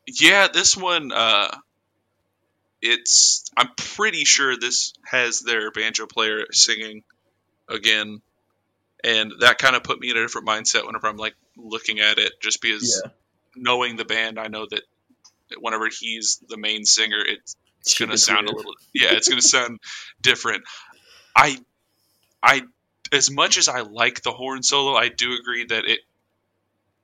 [0.06, 1.12] Yeah, this one.
[1.12, 1.56] Uh,
[2.82, 3.44] it's.
[3.56, 7.02] I'm pretty sure this has their banjo player singing
[7.68, 8.20] again,
[9.04, 12.18] and that kind of put me in a different mindset whenever I'm like looking at
[12.18, 12.32] it.
[12.40, 13.10] Just because Yeah,
[13.56, 14.82] knowing the band, I know that
[15.58, 19.40] whenever he's the main singer, it's it's gonna gets sound a little yeah it's gonna
[19.40, 19.80] sound
[20.20, 20.62] different
[21.34, 21.56] i
[22.42, 22.62] i
[23.12, 26.00] as much as i like the horn solo i do agree that it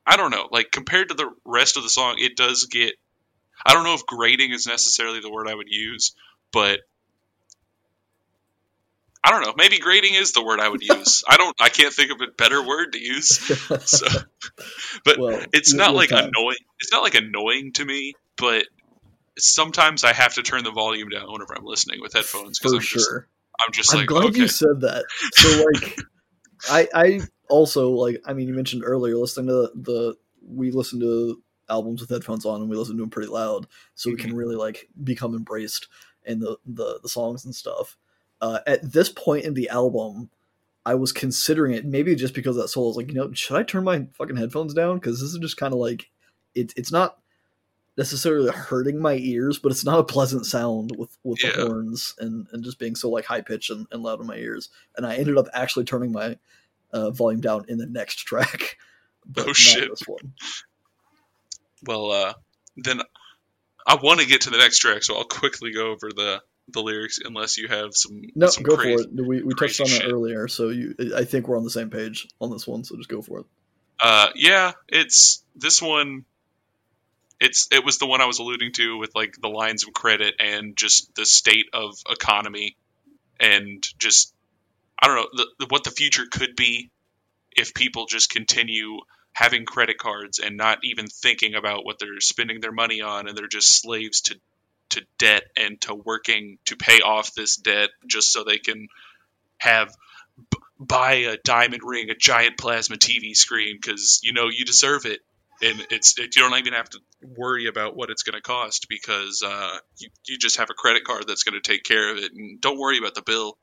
[0.06, 2.94] i don't know like compared to the rest of the song it does get
[3.64, 6.14] i don't know if grading is necessarily the word i would use
[6.52, 6.80] but
[9.24, 11.94] i don't know maybe grading is the word i would use i don't i can't
[11.94, 13.38] think of a better word to use
[13.84, 14.06] so
[15.04, 16.30] but well, it's not like time.
[16.34, 18.66] annoying it's not like annoying to me but
[19.38, 22.76] sometimes i have to turn the volume down whenever i'm listening with headphones because for
[22.76, 23.28] i'm just sure.
[23.66, 25.04] i'm just I'm like glad okay you said that.
[25.34, 25.98] So like,
[26.70, 28.22] I I also like.
[28.26, 32.60] I mean, you mentioned earlier listening to the we listen to albums with headphones on
[32.60, 34.38] and we listen to them pretty loud, so we can Mm-hmm.
[34.38, 35.88] really like become embraced
[36.24, 37.96] in the the, the songs and stuff.
[38.40, 40.28] Uh, at this point in the album,
[40.84, 43.56] I was considering it maybe just because that soul I was like, you know, should
[43.56, 46.10] I turn my fucking headphones down because this is just kind of like
[46.54, 47.18] it, it's not
[47.96, 51.52] necessarily hurting my ears, but it's not a pleasant sound with with Yeah.
[51.56, 54.36] the horns and and just being so like high pitched and, and loud in my
[54.36, 54.68] ears.
[54.96, 56.36] And I ended up actually turning my
[56.92, 58.76] uh, volume down in the next track.
[59.26, 59.90] But Oh, shit.
[61.82, 62.34] Well uh
[62.76, 63.00] then
[63.86, 66.82] i want to get to the next track so i'll quickly go over the the
[66.82, 69.10] lyrics unless you have some No, some go crazy, for it.
[69.26, 70.04] We we touched on it shit.
[70.04, 72.84] earlier, so you I think we're on the same page on this one.
[72.84, 73.46] So just go for it.
[74.00, 76.24] uh yeah it's this one
[77.40, 80.34] it's it was the one i was alluding to with like the lines of credit
[80.40, 82.76] and just the state of economy
[83.40, 84.34] and just
[85.00, 86.90] i don't know the, the, what the future could be
[87.56, 88.98] if people just continue
[89.36, 93.36] having credit cards and not even thinking about what they're spending their money on and
[93.38, 94.36] they're just slaves to
[94.90, 98.88] to debt and to working to pay off this debt just so they can
[99.58, 99.90] have
[100.50, 105.06] b- buy a diamond ring a giant plasma tv screen because you know you deserve
[105.06, 105.20] it.
[105.62, 108.86] And it's it, you don't even have to worry about what it's going to cost
[108.90, 112.18] because uh, you, you just have a credit card that's going to take care of
[112.18, 112.32] it.
[112.34, 113.58] And don't worry about the bill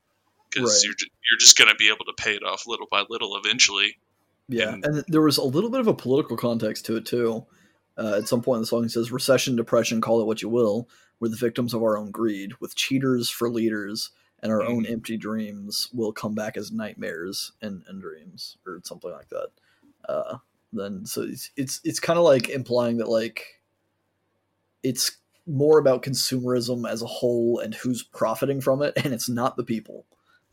[0.50, 0.84] because Right.
[0.84, 0.94] you're,
[1.30, 3.96] you're just going to be able to pay it off little by little eventually
[4.48, 7.46] Yeah, And- and there was a little bit of a political context to it too.
[7.96, 10.48] Uh, at some point in the song, it says, "Recession, depression, call it what you
[10.48, 10.88] will.
[11.20, 15.16] We're the victims of our own greed, with cheaters for leaders, and our own empty
[15.16, 19.48] dreams will come back as nightmares and, and dreams, or something like that."
[20.08, 20.38] Uh,
[20.72, 23.62] then, so it's it's, it's kind of like implying that like
[24.82, 29.56] it's more about consumerism as a whole and who's profiting from it, and it's not
[29.56, 30.04] the people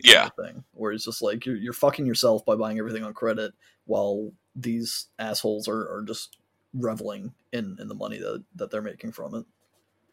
[0.03, 3.53] yeah thing where it's just like you're, you're fucking yourself by buying everything on credit
[3.91, 6.37] while these assholes are, are just
[6.73, 9.45] reveling in, in the money that, that they're making from it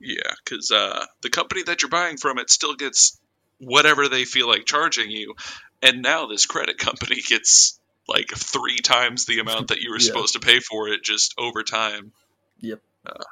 [0.01, 3.19] yeah because uh, the company that you're buying from it still gets
[3.61, 5.35] whatever they feel like charging you
[5.83, 10.07] and now this credit company gets like three times the amount that you were Yeah.
[10.07, 12.13] supposed to pay for it just over time
[12.61, 12.81] Yep.
[13.07, 13.25] uh,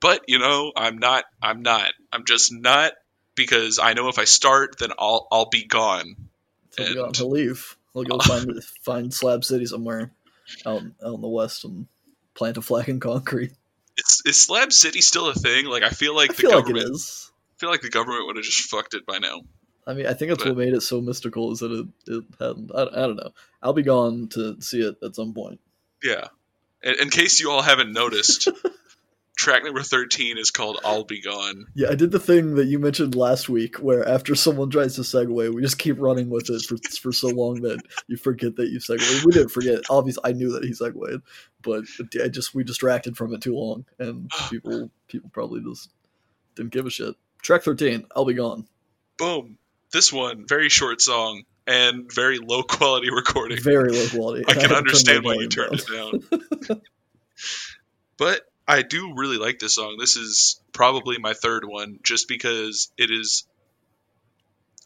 [0.00, 2.92] but you know i'm not i'm not i'm just not
[3.34, 6.16] because i know if i start then i'll i'll be gone
[6.70, 10.12] so And- to leave we'll go find find slab city somewhere
[10.66, 11.86] out, out in the west and
[12.34, 13.52] plant a flag in concrete.
[13.98, 15.66] Is, is slab city still a thing?
[15.66, 17.30] Like i feel like i the feel like government is.
[17.56, 19.42] I feel like the government would have just fucked it by now.
[19.86, 22.24] I mean i think that's But- what made it so mystical is that it, it
[22.38, 23.32] hadn't I, I don't know.
[23.62, 25.60] I'll be gone to see it at some point.
[26.02, 26.28] Yeah.
[26.82, 28.48] In, in case you all haven't noticed,
[29.36, 31.66] track number 13 is called I'll Be Gone.
[31.74, 35.02] Yeah, I did the thing that you mentioned last week, where after someone tries to
[35.02, 38.68] segue, we just keep running with it for for so long that you forget that
[38.68, 39.24] you segued.
[39.24, 39.80] We didn't forget.
[39.90, 41.22] Obviously, I knew that he segued,
[41.62, 41.84] but
[42.22, 45.90] I just we distracted from it too long, and people people probably just
[46.54, 47.14] didn't give a shit.
[47.42, 48.66] Track thirteen, I'll be gone.
[49.18, 49.58] Boom.
[49.92, 53.60] This one, very short song and very low quality recording.
[53.60, 54.44] Very low quality.
[54.48, 56.22] I can turn understand why you turned down.
[56.30, 56.80] it down.
[58.16, 58.42] but
[58.72, 59.96] I do really like this song.
[59.98, 63.46] This is probably my third one just because it is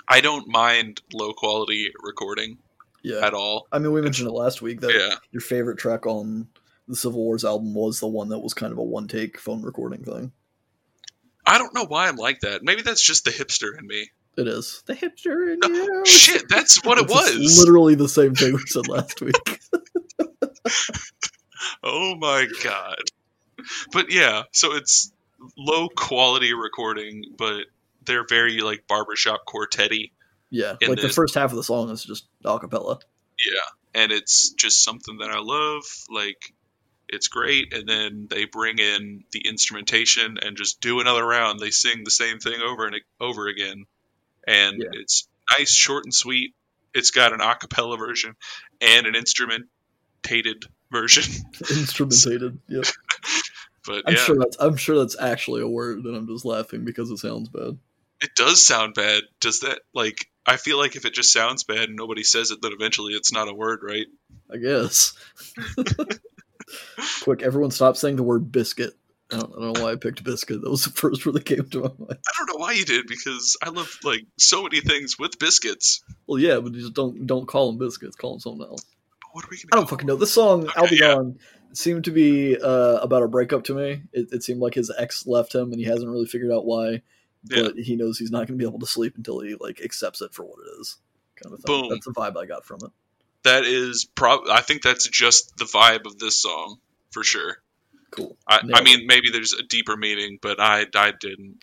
[0.09, 2.59] I don't mind low quality recording
[3.03, 3.69] Yeah, at all.
[3.71, 5.15] I mean, we mentioned it last week that Yeah.
[5.31, 6.49] your favorite track on
[6.89, 9.63] the Civil Wars album was the one that was kind of a one take phone
[9.63, 10.33] recording thing.
[11.47, 12.65] I don't know why I'm like that.
[12.65, 14.11] Maybe that's just the hipster in me.
[14.37, 16.03] It is the hipster in No, you.
[16.07, 17.57] Shit, that's what it was.
[17.59, 19.61] literally the same thing we said last week.
[21.83, 22.99] Oh my god.
[23.93, 25.13] But yeah, so it's
[25.57, 27.65] low quality recording, but
[28.05, 30.13] they're very like barbershop quartetty.
[30.51, 32.99] Yeah, like the first half of the song is just a cappella.
[33.45, 34.03] Yeah.
[34.03, 35.83] And it's just something that I love.
[36.11, 36.53] Like
[37.09, 37.73] it's great.
[37.73, 41.61] And then they bring in the instrumentation and just do another round.
[41.61, 43.85] They sing the same thing over and over again.
[44.47, 45.01] And Yeah.
[45.01, 45.29] it's
[45.59, 46.55] nice, short and sweet.
[46.95, 48.35] It's got an a cappella version
[48.81, 51.25] and an instrumentated version.
[51.71, 52.59] Instrumentated.
[52.69, 52.85] Yep.
[53.87, 56.85] But I'm yeah, sure that's I'm sure that's actually a word, and I'm just laughing
[56.85, 57.79] because it sounds bad.
[58.21, 59.23] it does sound bad.
[59.41, 60.27] Does that like?
[60.45, 63.33] I feel like if it just sounds bad and nobody says it, then eventually it's
[63.33, 64.07] not a word, right?
[64.53, 65.13] I guess.
[67.23, 68.95] Quick, everyone stop saying the word biscuit.
[69.33, 70.63] I don't, I don't know why I picked biscuit.
[70.63, 72.11] That was the first word that came to my mind.
[72.11, 76.03] I don't know why you did because I love like so many things with biscuits.
[76.27, 78.17] Well, yeah, but you just don't don't call them biscuits.
[78.17, 78.85] Call them something else.
[79.33, 79.69] What are we gonna?
[79.73, 80.17] I don't fucking know.
[80.17, 81.15] This song, "I'll Be Okay, yeah.
[81.15, 81.39] Gone,"
[81.77, 84.03] seemed to be uh, about a breakup to me.
[84.13, 87.03] It, it seemed like his ex left him, and he hasn't really figured out why.
[87.49, 87.63] Yeah.
[87.63, 90.21] But he knows he's not going to be able to sleep until he like accepts
[90.21, 90.97] it for what it is.
[91.43, 91.83] Kind of thing.
[91.83, 91.91] Boom.
[91.91, 92.91] That's the vibe I got from it.
[93.45, 94.43] That is prob.
[94.51, 96.79] I think that's just the vibe of this song
[97.13, 97.59] for sure.
[98.11, 98.37] Cool.
[98.49, 101.59] I, I mean, maybe there's a deeper meaning, but I I didn't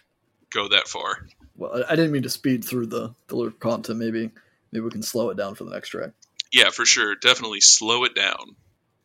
[0.53, 1.27] go that far.
[1.57, 3.99] Well, I, I didn't mean to speed through the the lyric content.
[3.99, 4.29] Maybe
[4.71, 6.11] maybe we can slow it down for the next track
[6.53, 7.15] Yeah, for sure.
[7.15, 8.55] Definitely slow it down.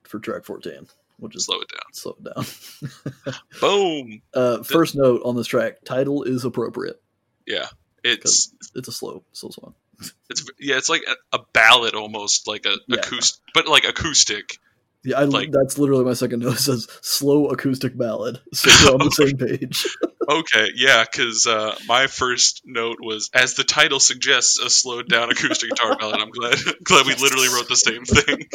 [0.05, 0.87] for track fourteen.
[1.19, 1.93] We'll just Slow it down.
[1.93, 3.35] slow it down.
[3.61, 4.23] Boom.
[4.35, 7.01] uh, first note on this track: title is appropriate.
[7.47, 7.67] Yeah.
[8.05, 9.75] It's It's a slow slow song.
[10.31, 10.77] it's yeah.
[10.77, 12.99] It's like a, a ballad almost, like a Yeah.
[12.99, 14.59] acoustic, but like acoustic.
[15.05, 16.55] Yeah, I, Like- that's literally my second note.
[16.55, 18.41] It says slow acoustic ballad.
[18.55, 19.87] So we're on the same page.
[20.31, 25.31] Okay, yeah, because uh, my first note was, as the title suggests, a slowed down
[25.31, 26.21] acoustic guitar ballad.
[26.21, 28.47] I'm glad, glad we literally wrote the same thing.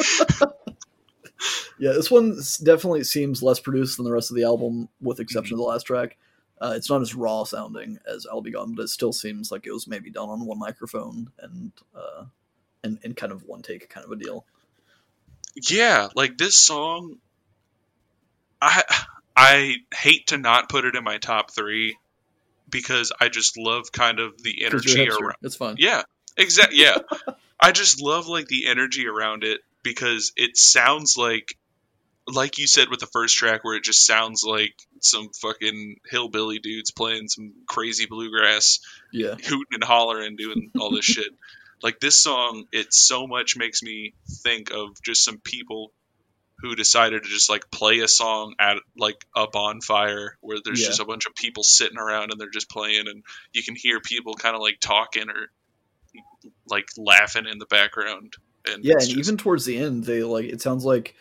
[1.76, 5.54] Yeah, this one definitely seems less produced than the rest of the album, with exception
[5.54, 6.16] of the last track.
[6.60, 9.66] Uh, it's not as raw sounding as I'll Be Gone, but it still seems like
[9.66, 12.26] it was maybe done on one microphone and uh,
[12.84, 14.46] and, and kind of one take kind of a deal.
[15.68, 17.16] yeah, like this song,
[18.62, 18.84] I
[19.36, 21.96] I hate to not put it in my top three
[22.68, 25.20] because I just love kind of the energy you're a hipster.
[25.20, 25.36] around.
[25.42, 25.76] It's fun.
[25.78, 26.02] Yeah,
[26.36, 26.78] exactly.
[26.78, 26.98] Yeah,
[27.60, 31.56] I just love like the energy around it because it sounds like,
[32.26, 36.58] like you said with the first track, where it just sounds like some fucking hillbilly
[36.58, 38.80] dudes playing some crazy bluegrass,
[39.12, 41.28] Yeah, hooting and hollering, doing all this shit.
[41.82, 45.92] Like this song, it so much makes me think of just some people
[46.60, 50.86] who decided to just like play a song at like a bonfire where there's Yeah.
[50.86, 53.22] just a bunch of people sitting around and they're just playing and
[53.52, 55.50] you can hear people kind of like talking or
[56.66, 58.32] like laughing in the background
[58.66, 61.14] and yeah, and just- even towards the end, they like it sounds like.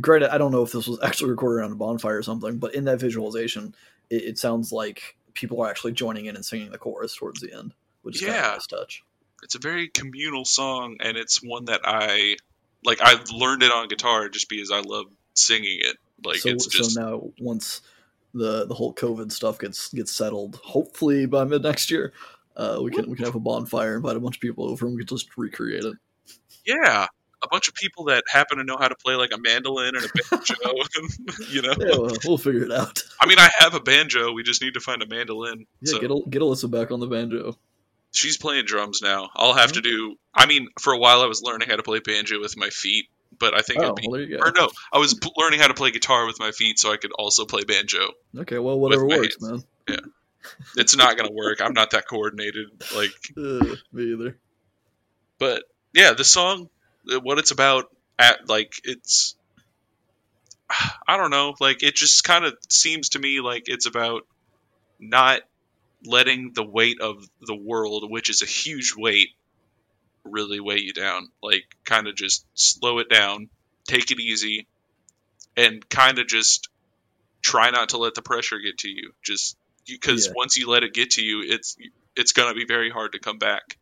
[0.00, 2.74] Granted, I don't know if this was actually recorded on a bonfire or something, but
[2.74, 3.74] in that visualization,
[4.08, 7.52] it, it sounds like people are actually joining in and singing the chorus towards the
[7.52, 8.50] end, which is kind of Yeah.
[8.50, 9.02] a nice touch.
[9.42, 12.36] it's a very communal song and it's one that I
[12.86, 16.66] like I've learned it on guitar just because I love singing it like so, it's
[16.68, 17.82] just so now once
[18.32, 22.14] the the whole COVID stuff gets gets settled, hopefully by mid next year,
[22.56, 24.94] uh, we can we can have a bonfire, invite a bunch of people over, and
[24.96, 25.96] we can just recreate it.
[26.66, 27.06] Yeah
[27.44, 30.04] a bunch of people that happen to know how to play like a mandolin and
[30.04, 30.54] a banjo
[31.50, 33.00] you know Yeah, well, we'll figure it out.
[33.20, 36.00] I mean I have a banjo we just need to find a mandolin Yeah, so
[36.00, 37.56] get get Alyssa back on the banjo.
[38.12, 41.42] she's playing drums now I'll have to do I mean for a while I was
[41.42, 43.06] learning how to play banjo with my feet
[43.38, 44.44] but I think Oh, it'd be well, there you go.
[44.44, 47.10] or no I was learning how to play guitar with my feet so I could
[47.12, 49.50] also play banjo Okay, well, whatever works, hands.
[49.50, 49.64] man.
[49.88, 49.96] Yeah,
[50.76, 54.38] it's not gonna work I'm not that coordinated like Uh, me either.
[55.38, 55.64] but
[55.94, 56.68] yeah the song
[57.12, 57.86] uh, what it's about
[58.18, 59.36] at like it's
[61.08, 61.54] I don't know.
[61.60, 64.26] Like it just kind of seems to me like it's about
[64.98, 65.42] not
[66.04, 69.28] letting the weight of the world, which is a huge weight,
[70.24, 71.28] really weigh you down.
[71.42, 73.48] Like kind of just slow it down,
[73.88, 74.66] take it easy,
[75.56, 76.68] and kind of just
[77.42, 79.12] try not to let the pressure get to you.
[79.22, 80.32] Just because Yeah.
[80.36, 81.76] once you let it get to you, it's
[82.16, 83.78] it's going to be very hard to come back,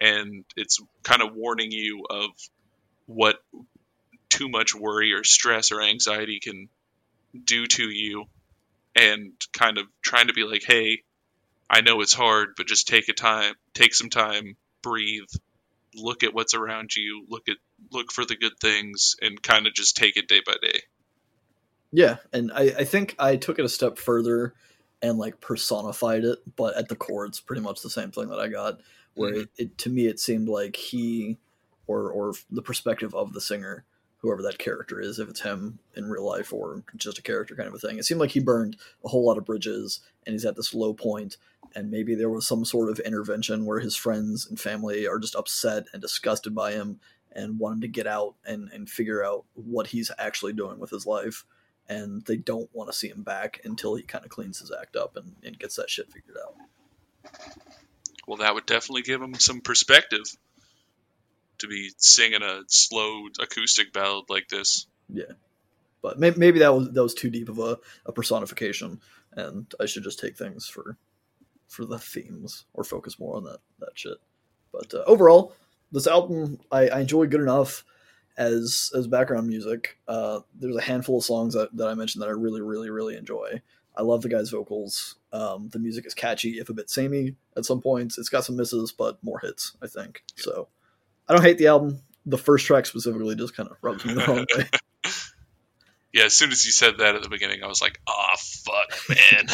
[0.00, 2.30] and it's kind of warning you of
[3.06, 3.36] what
[4.28, 6.68] too much worry or stress or anxiety can
[7.44, 8.24] do to you,
[8.96, 11.02] and kind of trying to be like, hey,
[11.68, 15.28] I know it's hard, but just take a time, take some time, breathe,
[15.94, 17.56] look at what's around you, look at
[17.92, 20.80] look for the good things, and kind of just take it day by day.
[21.92, 24.54] Yeah, and I, I think I took it a step further
[25.00, 28.40] and like personified it, but at the core, it's pretty much the same thing that
[28.40, 28.80] I got.
[29.14, 31.38] Where it, it to me, it seemed like he,
[31.86, 33.84] or or the perspective of the singer,
[34.18, 37.68] whoever that character is, if it's him in real life or just a character kind
[37.68, 37.98] of a thing.
[37.98, 40.94] It seemed like he burned a whole lot of bridges, and he's at this low
[40.94, 41.36] point,
[41.74, 45.36] and maybe there was some sort of intervention where his friends and family are just
[45.36, 47.00] upset and disgusted by him
[47.32, 50.90] and want him to get out and and figure out what he's actually doing with
[50.90, 51.44] his life
[51.88, 54.96] and they don't want to see him back until he kind of cleans his act
[54.96, 56.54] up and, and gets that shit figured out.
[58.26, 60.24] Well, that would definitely give him some perspective
[61.58, 64.86] to be singing a slow acoustic ballad like this.
[65.08, 65.32] Yeah,
[66.02, 69.00] but maybe, maybe that was that was too deep of a, a personification,
[69.32, 70.96] and I should just take things for
[71.68, 74.18] for the themes or focus more on that that shit.
[74.72, 75.54] But uh, overall,
[75.92, 77.84] this album I, I enjoy good enough
[78.36, 79.98] as as background music.
[80.08, 83.16] Uh, there's a handful of songs that, that I mentioned that I really really really
[83.16, 83.62] enjoy.
[83.96, 85.16] I love the guy's vocals.
[85.34, 88.18] Um, the music is catchy, if a bit samey at some points.
[88.18, 90.22] It's got some misses, but more hits, I think.
[90.36, 90.68] So
[91.28, 92.00] I don't hate the album.
[92.24, 94.68] The first track specifically just kind of rubs me the wrong way.
[96.12, 98.96] Yeah, as soon as you said that at the beginning, I was like, "Ah, fuck,
[99.08, 99.46] man."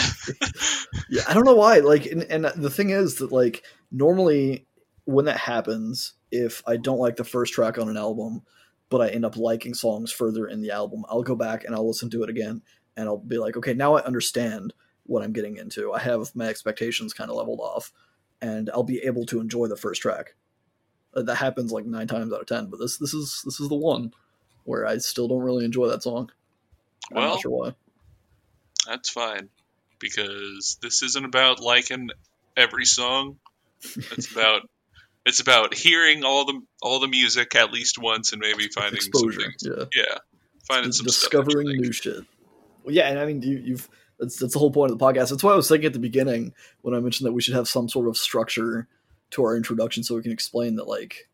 [1.08, 1.78] Yeah, I don't know why.
[1.78, 4.66] Like, and, and the thing is that like normally
[5.06, 8.42] when that happens, if I don't like the first track on an album,
[8.90, 11.88] but I end up liking songs further in the album, I'll go back and I'll
[11.88, 12.60] listen to it again,
[12.94, 14.74] and I'll be like, okay, now I understand
[15.10, 15.92] what I'm getting into.
[15.92, 17.92] I have my expectations kind of leveled off,
[18.40, 20.34] and I'll be able to enjoy the first track.
[21.14, 23.68] Uh, That happens like nine times out of ten, but this this is this is
[23.68, 24.12] the one
[24.64, 26.30] where I still don't really enjoy that song.
[27.10, 27.74] I'm Well, not sure why.
[28.86, 29.48] That's fine
[29.98, 32.10] because this isn't about liking
[32.56, 33.38] every song.
[33.82, 34.62] It's about
[35.26, 39.40] it's about hearing all the all the music at least once and maybe finding Exposure,
[39.40, 39.66] some things.
[39.94, 40.02] yeah.
[40.04, 40.18] Yeah,
[40.68, 41.76] finding Dis- some stuff that discovering like.
[41.80, 42.24] new shit.
[42.84, 43.88] Well, yeah, and I mean, you, you've
[44.20, 45.30] that's that's the whole point of the podcast.
[45.30, 47.68] That's why I was thinking at the beginning when I mentioned that we should have
[47.68, 48.86] some sort of structure
[49.30, 51.28] to our introduction, so we can explain that like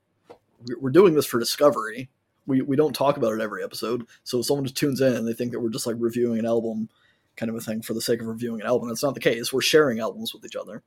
[0.67, 2.09] we- we're doing this for discovery.
[2.47, 5.27] We we don't talk about it every episode, so if someone just tunes in and
[5.27, 6.89] they think that we're just like reviewing an album,
[7.37, 8.89] kind of a thing for the sake of reviewing an album.
[8.89, 9.53] That's not the case.
[9.53, 10.83] We're sharing albums with each other.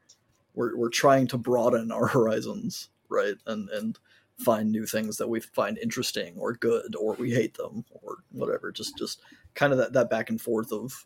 [0.56, 3.36] We're we're trying to broaden our horizons, right?
[3.46, 4.00] And and
[4.38, 8.72] find new things that we find interesting or good or we hate them or whatever.
[8.72, 9.20] Just just
[9.54, 11.06] kind of that, that back and forth of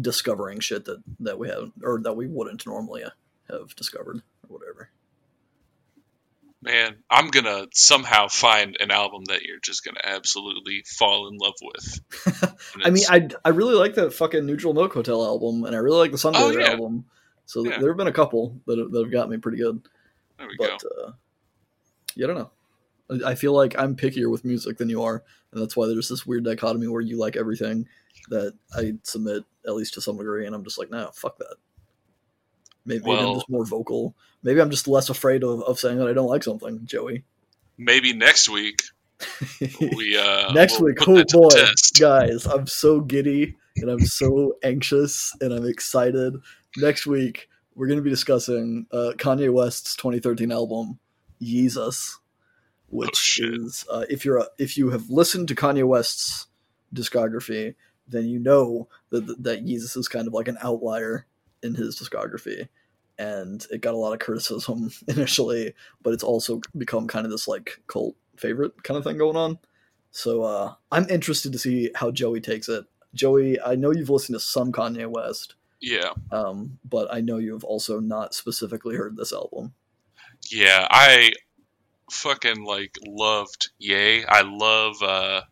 [0.00, 3.04] discovering shit that that we have or that we wouldn't normally
[3.50, 4.90] have discovered or whatever.
[6.64, 11.54] Man, I'm gonna somehow find an album that you're just gonna absolutely fall in love
[11.60, 12.54] with.
[12.84, 15.98] I mean, I I really like that fucking Neutral Milk Hotel album, and I really
[15.98, 16.68] like the Sunday Oh, yeah.
[16.70, 17.06] album.
[17.46, 17.78] So Yeah.
[17.78, 19.82] there have been a couple that have, that have got me pretty good.
[20.38, 20.78] there we go.
[20.80, 21.12] But uh,
[22.14, 22.50] yeah, I don't know.
[23.10, 25.22] I- feel like I'm pickier with music than you are,
[25.52, 27.88] and that's why there's this weird dichotomy where you like everything
[28.28, 31.56] that I submit at least to some degree, and I'm just like, no, fuck that.
[32.84, 34.16] Maybe, maybe I'm just more vocal.
[34.42, 37.24] Maybe I'm just less afraid of, of saying that I don't like something, Joey.
[37.78, 38.82] Maybe next week
[39.60, 43.90] we uh Next we'll week, oh that to the boy, guys, I'm so giddy and
[43.90, 46.34] I'm so anxious and I'm excited.
[46.76, 50.98] Next week, we're going to be discussing uh, Kanye West's 2013 album,
[51.40, 52.16] Yeezus,
[52.92, 56.46] which Oh, is uh, if you're a, if you have listened to Kanye West's
[56.94, 57.74] discography,
[58.08, 61.26] then you know that that Yeezus is kind of like an outlier
[61.62, 62.68] in his discography.
[63.18, 67.48] And it got a lot of criticism initially, but it's also become kind of this
[67.48, 69.58] like cult favorite kind of thing going on.
[70.10, 72.84] So uh, I'm interested to see how Joey takes it.
[73.14, 77.52] Joey, I know you've listened to some Kanye West, Yeah, um, but I know you
[77.54, 79.74] have also not specifically heard this album.
[80.50, 80.86] yeah.
[80.90, 81.32] I
[82.12, 84.24] fucking like loved Ye.
[84.24, 85.42] I love uh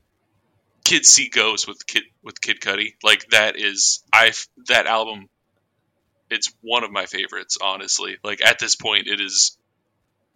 [0.85, 2.95] Kids See Ghosts with Kid with Kid Cudi.
[3.03, 4.33] Like that is I
[4.69, 5.29] that album.
[6.31, 8.19] It's one of my favorites, honestly.
[8.23, 9.57] Like at this point, it is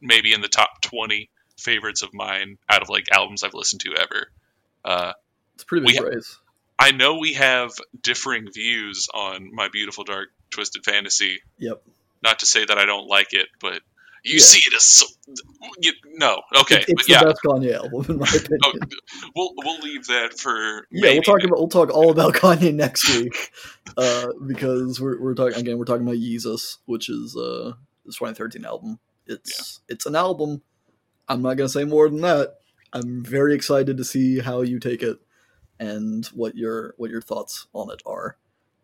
[0.01, 3.95] maybe in the top twenty favorites of mine out of like albums I've listened to
[3.95, 4.27] ever.
[4.85, 5.13] Uh,
[5.55, 6.37] It's a pretty big praise.
[6.77, 7.71] I know we have
[8.03, 11.39] differing views on my beautiful dark twisted fantasy.
[11.59, 11.83] Yep.
[12.23, 13.81] Not to say that I don't like it, but
[14.25, 14.41] you Yeah.
[14.41, 15.07] see it as so,
[15.81, 16.43] you, no.
[16.63, 18.59] Okay, It- it's the yeah, best Kanye album in my opinion.
[18.65, 18.73] oh,
[19.35, 23.09] we'll we'll leave that for Yeah, we'll talk about we'll talk all about Kanye next
[23.17, 23.51] week,
[23.97, 25.79] uh, because we're we're talking again.
[25.79, 27.73] We're talking about Yeezus, which is uh
[28.07, 28.99] his 2013 album.
[29.27, 30.63] It's it's an album.
[31.29, 32.57] I'm not gonna say more than that.
[32.93, 35.19] I'm very excited to see how you take it
[35.81, 38.37] and what your what your thoughts on it are,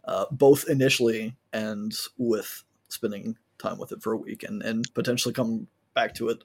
[0.04, 5.32] uh, both initially and with spending time with it for a week and and potentially
[5.34, 6.42] come back to it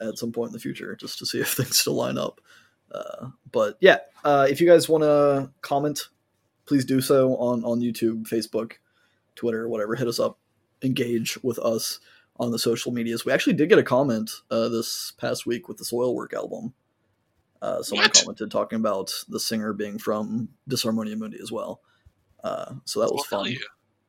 [0.00, 2.40] at some point in the future just to see if things still line up.
[2.92, 6.08] Uh, but yeah, uh, if you guys want to comment,
[6.66, 8.74] please do so on on YouTube, Facebook,
[9.34, 9.94] Twitter, whatever.
[9.96, 10.38] Hit us up,
[10.82, 11.98] engage with us
[12.38, 13.24] on the social medias.
[13.24, 16.74] We actually did get a comment uh, this past week with the Soilwork album.
[17.62, 18.14] Uh, someone What?
[18.14, 21.80] commented talking about the singer being from Disarmonia Mundi as well.
[22.44, 23.52] Uh, so that was Well, fun.
[23.52, 23.58] yeah.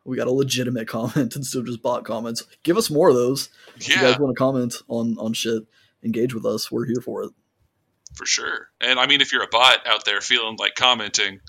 [0.08, 2.44] We got a legitimate comment instead of just bot comments.
[2.64, 3.50] Give us more of those.
[3.76, 5.64] If you guys want to comment on on shit,
[6.04, 6.72] engage with us.
[6.72, 7.32] We're here for it.
[8.16, 8.70] for sure.
[8.82, 11.42] And I mean, if you're a bot out there feeling like commenting,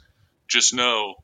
[0.49, 1.15] just know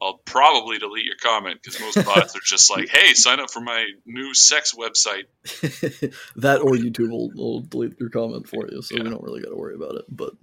[0.00, 3.60] I'll probably delete your comment because most bots are just like, "Hey, sign up for
[3.60, 5.24] my new sex website."
[6.36, 9.02] that or YouTube will, will delete your comment for you, so Yeah.
[9.04, 10.04] we don't really got to worry about it.
[10.08, 10.34] But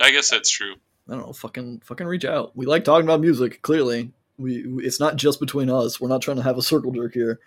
[0.00, 0.74] I guess that's true.
[1.08, 2.56] I don't know, fucking fucking reach out.
[2.56, 3.60] We like talking about music.
[3.62, 6.00] Clearly, we, we it's not just between us.
[6.00, 7.38] We're not trying to have a circle jerk here.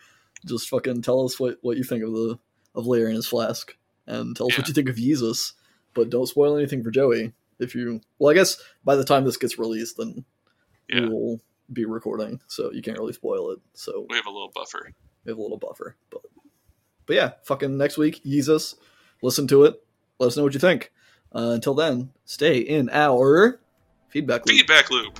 [0.45, 2.37] Just fucking tell us what, what you think of the
[2.75, 3.75] of Layer in his flask,
[4.07, 5.53] and tell us what you think of Yeezus.
[5.93, 7.33] But don't spoil anything for Joey.
[7.59, 10.25] If you well, I guess by the time this gets released, then
[10.89, 11.01] Yeah.
[11.01, 11.41] we will
[11.71, 13.59] be recording, so you can't really spoil it.
[13.73, 14.91] So We have a little buffer.
[15.23, 15.95] we have a little buffer.
[16.09, 16.21] But
[17.05, 18.75] but yeah, fucking next week, Yeezus.
[19.21, 19.81] Listen to it.
[20.19, 20.91] Let us know what you think.
[21.33, 23.59] Uh, until then, stay in our
[24.09, 24.57] feedback loop.
[24.57, 25.19] Feedback loop.